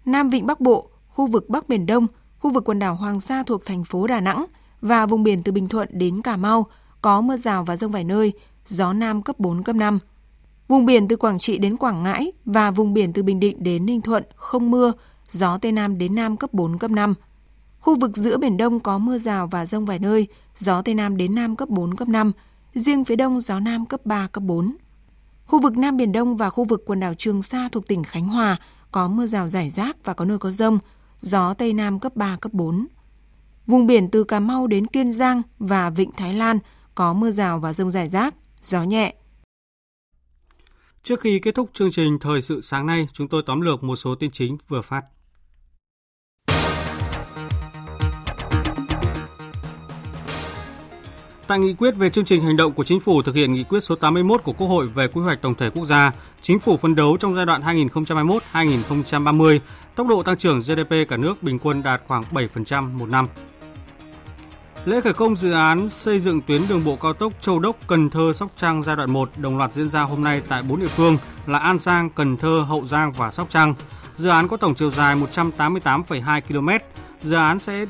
Nam 0.05 0.29
Vịnh 0.29 0.45
Bắc 0.45 0.59
Bộ, 0.59 0.89
khu 1.07 1.27
vực 1.27 1.49
Bắc 1.49 1.69
Biển 1.69 1.85
Đông, 1.85 2.07
khu 2.39 2.51
vực 2.51 2.63
quần 2.65 2.79
đảo 2.79 2.95
Hoàng 2.95 3.19
Sa 3.19 3.43
thuộc 3.43 3.65
thành 3.65 3.83
phố 3.83 4.07
Đà 4.07 4.19
Nẵng 4.19 4.45
và 4.81 5.05
vùng 5.05 5.23
biển 5.23 5.43
từ 5.43 5.51
Bình 5.51 5.67
Thuận 5.67 5.87
đến 5.91 6.21
Cà 6.21 6.37
Mau 6.37 6.65
có 7.01 7.21
mưa 7.21 7.37
rào 7.37 7.63
và 7.63 7.77
rông 7.77 7.91
vài 7.91 8.03
nơi, 8.03 8.33
gió 8.65 8.93
Nam 8.93 9.23
cấp 9.23 9.39
4, 9.39 9.63
cấp 9.63 9.75
5. 9.75 9.99
Vùng 10.67 10.85
biển 10.85 11.07
từ 11.07 11.15
Quảng 11.15 11.39
Trị 11.39 11.57
đến 11.57 11.77
Quảng 11.77 12.03
Ngãi 12.03 12.31
và 12.45 12.71
vùng 12.71 12.93
biển 12.93 13.13
từ 13.13 13.23
Bình 13.23 13.39
Định 13.39 13.63
đến 13.63 13.85
Ninh 13.85 14.01
Thuận 14.01 14.23
không 14.35 14.71
mưa, 14.71 14.91
gió 15.31 15.57
Tây 15.57 15.71
Nam 15.71 15.97
đến 15.97 16.15
Nam 16.15 16.37
cấp 16.37 16.53
4, 16.53 16.77
cấp 16.77 16.91
5. 16.91 17.13
Khu 17.85 17.95
vực 17.95 18.17
giữa 18.17 18.37
Biển 18.37 18.57
Đông 18.57 18.79
có 18.79 18.97
mưa 18.97 19.17
rào 19.17 19.47
và 19.47 19.65
rông 19.65 19.85
vài 19.85 19.99
nơi, 19.99 20.27
gió 20.55 20.81
Tây 20.81 20.95
Nam 20.95 21.17
đến 21.17 21.35
Nam 21.35 21.55
cấp 21.55 21.69
4, 21.69 21.95
cấp 21.95 22.07
5. 22.07 22.31
Riêng 22.73 23.05
phía 23.05 23.15
Đông 23.15 23.41
gió 23.41 23.59
Nam 23.59 23.85
cấp 23.85 24.05
3, 24.05 24.27
cấp 24.27 24.43
4. 24.43 24.75
Khu 25.45 25.61
vực 25.61 25.77
Nam 25.77 25.97
Biển 25.97 26.11
Đông 26.11 26.37
và 26.37 26.49
khu 26.49 26.63
vực 26.63 26.83
quần 26.85 26.99
đảo 26.99 27.13
Trường 27.13 27.41
Sa 27.41 27.69
thuộc 27.71 27.87
tỉnh 27.87 28.03
Khánh 28.03 28.27
Hòa 28.27 28.57
có 28.91 29.07
mưa 29.07 29.25
rào 29.25 29.47
rải 29.47 29.69
rác 29.69 29.97
và 30.03 30.13
có 30.13 30.25
nơi 30.25 30.37
có 30.37 30.51
rông, 30.51 30.79
gió 31.21 31.53
Tây 31.53 31.73
Nam 31.73 31.99
cấp 31.99 32.15
3, 32.15 32.37
cấp 32.41 32.53
4. 32.53 32.87
Vùng 33.67 33.87
biển 33.87 34.09
từ 34.09 34.23
Cà 34.23 34.39
Mau 34.39 34.67
đến 34.67 34.87
Kiên 34.87 35.13
Giang 35.13 35.41
và 35.59 35.89
Vịnh 35.89 36.11
Thái 36.11 36.33
Lan 36.33 36.59
có 36.95 37.13
mưa 37.13 37.31
rào 37.31 37.59
và 37.59 37.73
rông 37.73 37.91
rải 37.91 38.07
rác, 38.09 38.35
gió 38.61 38.83
nhẹ. 38.83 39.15
Trước 41.03 41.19
khi 41.19 41.39
kết 41.39 41.55
thúc 41.55 41.69
chương 41.73 41.91
trình 41.91 42.19
Thời 42.19 42.41
sự 42.41 42.61
sáng 42.61 42.85
nay, 42.85 43.07
chúng 43.13 43.27
tôi 43.27 43.43
tóm 43.45 43.61
lược 43.61 43.83
một 43.83 43.95
số 43.95 44.15
tin 44.15 44.31
chính 44.31 44.57
vừa 44.67 44.81
phát. 44.81 45.01
Tại 51.47 51.59
nghị 51.59 51.73
quyết 51.73 51.95
về 51.95 52.09
chương 52.09 52.25
trình 52.25 52.41
hành 52.41 52.57
động 52.57 52.73
của 52.73 52.83
chính 52.83 52.99
phủ 52.99 53.21
thực 53.21 53.35
hiện 53.35 53.53
nghị 53.53 53.63
quyết 53.63 53.79
số 53.79 53.95
81 53.95 54.43
của 54.43 54.53
Quốc 54.53 54.67
hội 54.67 54.85
về 54.85 55.07
quy 55.07 55.21
hoạch 55.21 55.41
tổng 55.41 55.55
thể 55.55 55.69
quốc 55.69 55.85
gia, 55.85 56.11
chính 56.41 56.59
phủ 56.59 56.77
phấn 56.77 56.95
đấu 56.95 57.17
trong 57.19 57.35
giai 57.35 57.45
đoạn 57.45 57.61
2021-2030, 58.53 59.59
tốc 59.95 60.07
độ 60.07 60.23
tăng 60.23 60.37
trưởng 60.37 60.59
GDP 60.59 61.09
cả 61.09 61.17
nước 61.17 61.43
bình 61.43 61.59
quân 61.59 61.83
đạt 61.83 62.01
khoảng 62.07 62.23
7% 62.31 62.97
một 62.97 63.09
năm. 63.09 63.25
Lễ 64.85 65.01
khởi 65.01 65.13
công 65.13 65.35
dự 65.35 65.51
án 65.51 65.89
xây 65.89 66.19
dựng 66.19 66.41
tuyến 66.41 66.61
đường 66.69 66.83
bộ 66.83 66.95
cao 66.95 67.13
tốc 67.13 67.33
Châu 67.41 67.59
Đốc 67.59 67.75
Cần 67.87 68.09
Thơ 68.09 68.33
Sóc 68.33 68.51
Trăng 68.57 68.83
giai 68.83 68.95
đoạn 68.95 69.13
1 69.13 69.29
đồng 69.37 69.57
loạt 69.57 69.73
diễn 69.73 69.89
ra 69.89 70.01
hôm 70.01 70.23
nay 70.23 70.41
tại 70.47 70.63
4 70.63 70.79
địa 70.79 70.87
phương 70.87 71.17
là 71.47 71.59
An 71.59 71.79
Giang, 71.79 72.09
Cần 72.09 72.37
Thơ, 72.37 72.65
Hậu 72.67 72.85
Giang 72.85 73.11
và 73.11 73.31
Sóc 73.31 73.47
Trăng. 73.49 73.73
Dự 74.17 74.29
án 74.29 74.47
có 74.47 74.57
tổng 74.57 74.75
chiều 74.75 74.91
dài 74.91 75.15
188,2 75.15 76.41
km. 76.41 76.69
Dự 77.23 77.35
án 77.35 77.59
sẽ 77.59 77.85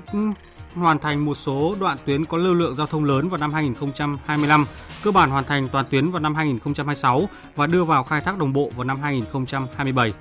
hoàn 0.76 1.00
thành 1.00 1.26
một 1.26 1.34
số 1.34 1.76
đoạn 1.80 1.98
tuyến 2.06 2.26
có 2.26 2.38
lưu 2.38 2.54
lượng 2.54 2.76
giao 2.76 2.88
thông 2.88 3.04
lớn 3.04 3.30
vào 3.30 3.38
năm 3.38 3.54
2025, 3.54 4.66
cơ 5.04 5.12
bản 5.12 5.30
hoàn 5.30 5.44
thành 5.44 5.68
toàn 5.68 5.86
tuyến 5.90 6.12
vào 6.12 6.22
năm 6.22 6.36
2026 6.36 7.30
và 7.56 7.68
đưa 7.68 7.84
vào 7.84 8.04
khai 8.04 8.22
thác 8.22 8.38
đồng 8.38 8.54
bộ 8.54 8.72
vào 8.76 8.84
năm 8.84 9.00
2027. 9.00 10.14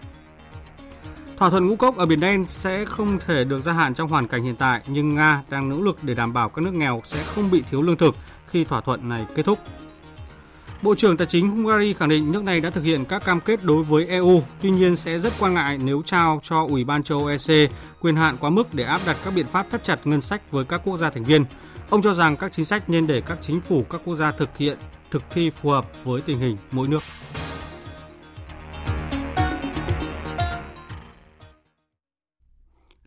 Thỏa 1.39 1.51
thuận 1.51 1.67
ngũ 1.67 1.77
cốc 1.77 1.97
ở 1.97 2.07
Biển 2.07 2.21
Đen 2.21 2.45
sẽ 2.49 2.85
không 2.85 3.19
thể 3.27 3.45
được 3.45 3.59
gia 3.63 3.73
hạn 3.73 3.95
trong 3.95 4.09
hoàn 4.09 4.29
cảnh 4.29 4.43
hiện 4.43 4.57
tại, 4.57 4.83
nhưng 4.87 5.15
Nga 5.15 5.43
đang 5.51 5.69
nỗ 5.69 5.81
lực 5.81 6.05
để 6.05 6.15
đảm 6.15 6.33
bảo 6.33 6.49
các 6.49 6.65
nước 6.65 6.75
nghèo 6.75 7.03
sẽ 7.05 7.23
không 7.23 7.51
bị 7.51 7.63
thiếu 7.71 7.83
lương 7.83 7.97
thực 7.97 8.15
khi 8.47 8.65
thỏa 8.65 8.81
thuận 8.81 9.09
này 9.09 9.27
kết 9.35 9.43
thúc. 9.43 9.59
Bộ 10.83 10.95
trưởng 10.95 11.17
Tài 11.17 11.27
chính 11.27 11.49
Hungary 11.49 11.93
khẳng 11.93 12.09
định 12.09 12.33
nước 12.33 12.45
này 12.45 12.61
đã 12.61 12.71
thực 12.71 12.85
hiện 12.85 13.05
các 13.05 13.25
cam 13.25 13.41
kết 13.41 13.61
đối 13.63 13.83
với 13.83 14.07
EU, 14.07 14.43
tuy 14.63 14.71
nhiên 14.71 14.97
sẽ 14.97 15.19
rất 15.19 15.33
quan 15.41 15.55
ngại 15.55 15.79
nếu 15.79 16.03
trao 16.07 16.41
cho 16.43 16.67
Ủy 16.71 16.85
ban 16.85 17.03
châu 17.03 17.19
Âu 17.19 17.27
EC 17.29 17.71
quyền 18.01 18.17
hạn 18.17 18.37
quá 18.41 18.51
mức 18.51 18.75
để 18.75 18.85
áp 18.85 19.01
đặt 19.07 19.17
các 19.25 19.35
biện 19.35 19.47
pháp 19.47 19.71
thắt 19.71 19.85
chặt 19.85 20.07
ngân 20.07 20.21
sách 20.21 20.51
với 20.51 20.65
các 20.65 20.81
quốc 20.85 20.97
gia 20.97 21.11
thành 21.11 21.25
viên. 21.25 21.45
Ông 21.91 22.03
cho 22.03 22.15
rằng 22.15 22.37
các 22.37 22.53
chính 22.53 22.65
sách 22.65 22.91
nên 22.91 23.07
để 23.07 23.21
các 23.21 23.39
chính 23.43 23.61
phủ 23.61 23.83
các 23.91 24.01
quốc 24.05 24.17
gia 24.17 24.31
thực 24.31 24.57
hiện 24.57 24.79
thực 25.11 25.23
thi 25.31 25.51
phù 25.51 25.71
hợp 25.71 26.05
với 26.05 26.21
tình 26.21 26.39
hình 26.39 26.57
mỗi 26.73 26.89
nước. 26.89 27.03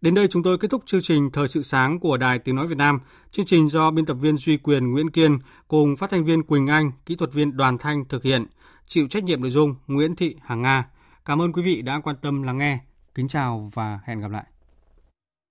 Đến 0.02 0.16
đây 0.16 0.28
chúng 0.28 0.44
tôi 0.44 0.58
kết 0.58 0.68
thúc 0.72 0.84
chương 0.86 1.02
trình 1.02 1.30
Thời 1.32 1.48
sự 1.48 1.64
sáng 1.64 2.00
của 2.00 2.18
Đài 2.18 2.40
Tiếng 2.40 2.56
Nói 2.56 2.68
Việt 2.68 2.78
Nam. 2.78 3.00
Chương 3.32 3.46
trình 3.46 3.70
do 3.70 3.92
biên 3.92 4.06
tập 4.06 4.14
viên 4.14 4.38
Duy 4.38 4.58
Quyền 4.58 4.92
Nguyễn 4.92 5.10
Kiên 5.12 5.40
cùng 5.68 5.96
phát 5.96 6.10
thanh 6.10 6.26
viên 6.26 6.44
Quỳnh 6.44 6.68
Anh, 6.68 6.92
kỹ 7.06 7.16
thuật 7.16 7.34
viên 7.34 7.58
Đoàn 7.58 7.78
Thanh 7.78 8.06
thực 8.06 8.24
hiện. 8.24 8.46
Chịu 8.88 9.08
trách 9.08 9.24
nhiệm 9.24 9.42
nội 9.42 9.52
dung 9.52 9.76
Nguyễn 9.88 10.16
Thị 10.16 10.36
Hằng 10.42 10.62
Nga. 10.62 10.86
Cảm 11.26 11.42
ơn 11.42 11.54
quý 11.54 11.62
vị 11.62 11.82
đã 11.82 12.00
quan 12.04 12.16
tâm 12.22 12.44
lắng 12.44 12.58
nghe. 12.58 12.80
Kính 13.16 13.28
chào 13.28 13.72
và 13.74 14.00
hẹn 14.06 14.20
gặp 14.20 14.32
lại. 14.32 14.46